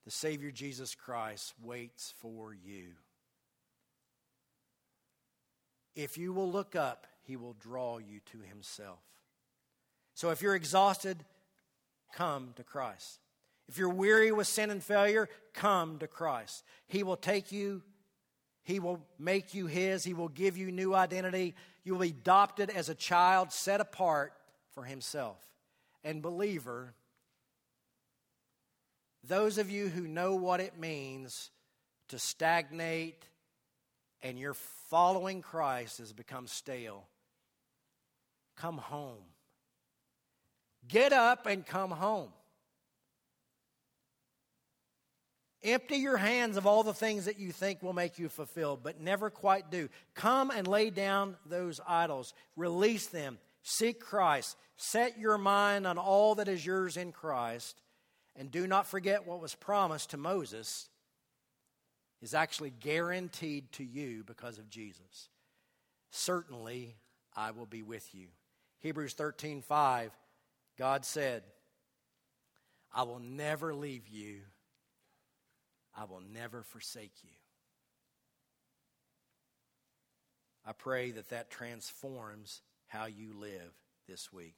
the 0.03 0.11
Savior 0.11 0.51
Jesus 0.51 0.93
Christ 0.93 1.53
waits 1.63 2.13
for 2.19 2.53
you. 2.53 2.89
If 5.95 6.17
you 6.17 6.34
will 6.34 6.51
look 6.51 6.76
up, 6.76 7.07
he 7.23 7.38
will 7.38 7.53
draw 7.53 7.97
you 7.97 8.19
to 8.32 8.38
himself. 8.47 8.99
So 10.13 10.30
if 10.30 10.41
you're 10.41 10.55
exhausted, 10.55 11.17
come 12.13 12.53
to 12.57 12.63
Christ. 12.63 13.19
If 13.67 13.78
you're 13.80 13.89
weary 13.89 14.32
with 14.32 14.47
sin 14.47 14.69
and 14.69 14.84
failure, 14.84 15.28
come 15.53 15.97
to 15.99 16.07
Christ. 16.07 16.63
He 16.86 17.01
will 17.01 17.17
take 17.17 17.51
you, 17.51 17.82
He 18.66 18.80
will 18.80 18.99
make 19.18 19.53
you 19.53 19.68
His, 19.68 20.03
He 20.03 20.13
will 20.13 20.28
give 20.28 20.57
you 20.57 20.72
new 20.72 20.93
identity. 20.93 21.55
You 21.84 21.93
will 21.93 22.01
be 22.01 22.09
adopted 22.09 22.72
as 22.72 22.89
a 22.89 22.95
child 22.95 23.53
set 23.53 23.80
apart 23.80 24.34
for 24.74 24.84
Himself. 24.84 25.38
And, 26.03 26.22
believer, 26.22 26.93
those 29.24 29.59
of 29.59 29.70
you 29.70 29.88
who 29.88 30.07
know 30.07 30.36
what 30.36 30.59
it 30.59 30.80
means 30.80 31.51
to 32.09 32.20
stagnate 32.20 33.24
and 34.24 34.39
your 34.39 34.55
following 34.89 35.43
Christ 35.43 35.99
has 35.99 36.11
become 36.11 36.47
stale, 36.47 37.07
come 38.55 38.80
home. 38.80 39.24
Get 40.88 41.13
up 41.13 41.45
and 41.45 41.63
come 41.66 41.91
home. 41.91 42.30
Empty 45.66 45.97
your 45.97 46.18
hands 46.18 46.57
of 46.57 46.68
all 46.68 46.84
the 46.84 46.93
things 46.93 47.26
that 47.26 47.39
you 47.39 47.51
think 47.51 47.82
will 47.82 47.91
make 47.91 48.20
you 48.20 48.30
fulfilled, 48.30 48.82
but 48.84 49.01
never 49.01 49.32
quite 49.32 49.72
do. 49.72 49.89
Come 50.13 50.51
and 50.51 50.68
lay 50.68 50.91
down 50.91 51.38
those 51.45 51.82
idols, 51.88 52.36
release 52.55 53.07
them, 53.07 53.39
seek 53.63 53.99
Christ, 53.99 54.57
set 54.78 55.18
your 55.18 55.39
mind 55.39 55.88
on 55.88 55.97
all 55.97 56.36
that 56.36 56.47
is 56.47 56.63
yours 56.63 56.97
in 56.97 57.11
Christ, 57.11 57.82
and 58.36 58.51
do 58.51 58.68
not 58.68 58.86
forget 58.86 59.26
what 59.26 59.41
was 59.41 59.55
promised 59.55 60.11
to 60.11 60.18
Moses 60.18 60.88
is 62.22 62.34
actually 62.34 62.74
guaranteed 62.80 63.72
to 63.74 63.84
you 63.84 64.24
because 64.24 64.57
of 64.59 64.70
Jesus. 64.70 65.30
Certainly, 66.11 66.95
I 67.36 67.51
will 67.51 67.66
be 67.66 67.82
with 67.82 68.13
you. 68.13 68.28
Hebrews 68.80 69.13
13 69.13 69.61
5 69.61 70.11
God 70.78 71.05
said, 71.05 71.43
I 72.93 73.03
will 73.03 73.20
never 73.20 73.74
leave 73.74 74.07
you, 74.07 74.41
I 75.97 76.05
will 76.05 76.21
never 76.33 76.61
forsake 76.61 77.13
you. 77.23 77.29
I 80.65 80.73
pray 80.73 81.11
that 81.11 81.29
that 81.29 81.49
transforms 81.49 82.61
how 82.87 83.05
you 83.05 83.33
live 83.39 83.71
this 84.07 84.33
week. 84.33 84.55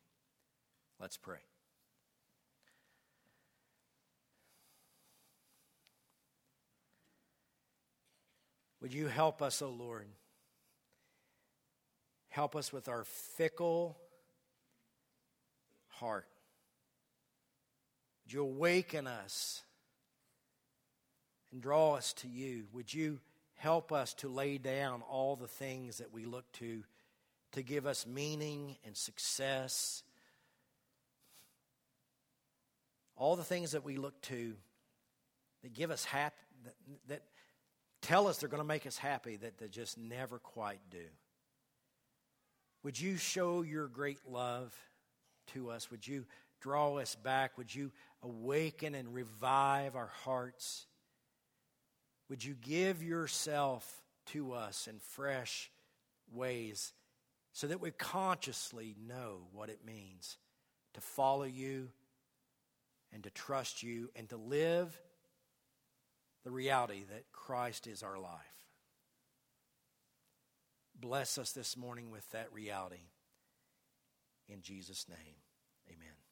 Let's 0.99 1.17
pray. 1.17 1.39
Would 8.81 8.93
you 8.93 9.07
help 9.07 9.41
us, 9.41 9.61
O 9.61 9.67
oh 9.67 9.69
Lord? 9.69 10.07
Help 12.29 12.55
us 12.55 12.71
with 12.71 12.88
our 12.88 13.03
fickle 13.03 13.97
heart. 15.88 16.27
Would 18.23 18.33
you 18.33 18.41
awaken 18.43 19.07
us 19.07 19.63
and 21.51 21.61
draw 21.61 21.93
us 21.93 22.13
to 22.13 22.27
you? 22.27 22.65
Would 22.73 22.93
you 22.93 23.19
help 23.55 23.91
us 23.91 24.13
to 24.15 24.27
lay 24.27 24.57
down 24.57 25.01
all 25.09 25.35
the 25.35 25.47
things 25.47 25.97
that 25.97 26.13
we 26.13 26.25
look 26.25 26.51
to 26.53 26.83
to 27.53 27.61
give 27.61 27.85
us 27.85 28.05
meaning 28.05 28.77
and 28.85 28.95
success? 28.95 30.03
All 33.15 33.35
the 33.35 33.43
things 33.43 33.71
that 33.71 33.83
we 33.83 33.97
look 33.97 34.19
to 34.23 34.55
that 35.63 35.73
give 35.73 35.89
us 35.89 36.05
happy, 36.05 36.35
that, 36.65 36.75
that 37.07 37.23
tell 38.01 38.27
us 38.27 38.37
they're 38.37 38.49
going 38.49 38.61
to 38.61 38.67
make 38.67 38.85
us 38.85 38.97
happy, 38.97 39.37
that 39.37 39.57
they 39.57 39.67
just 39.67 39.97
never 39.97 40.39
quite 40.39 40.81
do. 40.91 41.05
Would 42.83 42.99
you 42.99 43.17
show 43.17 43.63
your 43.63 43.87
great 43.87 44.19
love? 44.29 44.77
to 45.53 45.69
us. 45.69 45.89
Would 45.91 46.07
you 46.07 46.25
draw 46.59 46.97
us 46.97 47.15
back? 47.15 47.57
Would 47.57 47.73
you 47.73 47.91
awaken 48.21 48.95
and 48.95 49.13
revive 49.13 49.95
our 49.95 50.11
hearts? 50.23 50.85
Would 52.30 52.43
you 52.43 52.55
give 52.55 53.01
yourself 53.01 54.01
to 54.28 54.53
us 54.53 54.88
in 54.88 54.99
fresh 54.99 55.71
ways 56.32 56.93
so 57.53 57.67
that 57.67 57.82
we 57.82 57.91
consciously 57.91 58.95
know 59.07 59.47
what 59.53 59.69
it 59.69 59.86
means 59.86 60.38
to 60.93 61.01
follow 61.01 61.43
you 61.43 61.89
and 63.13 63.23
to 63.23 63.30
trust 63.30 63.82
you 63.82 64.09
and 64.15 64.28
to 64.30 64.38
live 64.38 64.99
the 66.43 66.51
reality 66.51 67.03
that 67.09 67.32
Christ 67.32 67.88
is 67.88 68.03
our 68.03 68.19
life? 68.19 68.32
Bless 70.99 71.38
us 71.38 71.51
this 71.51 71.78
morning 71.78 72.09
with 72.11 72.30
that 72.32 72.51
reality. 72.51 73.09
In 74.49 74.61
Jesus' 74.61 75.05
name, 75.07 75.36
amen. 75.88 76.26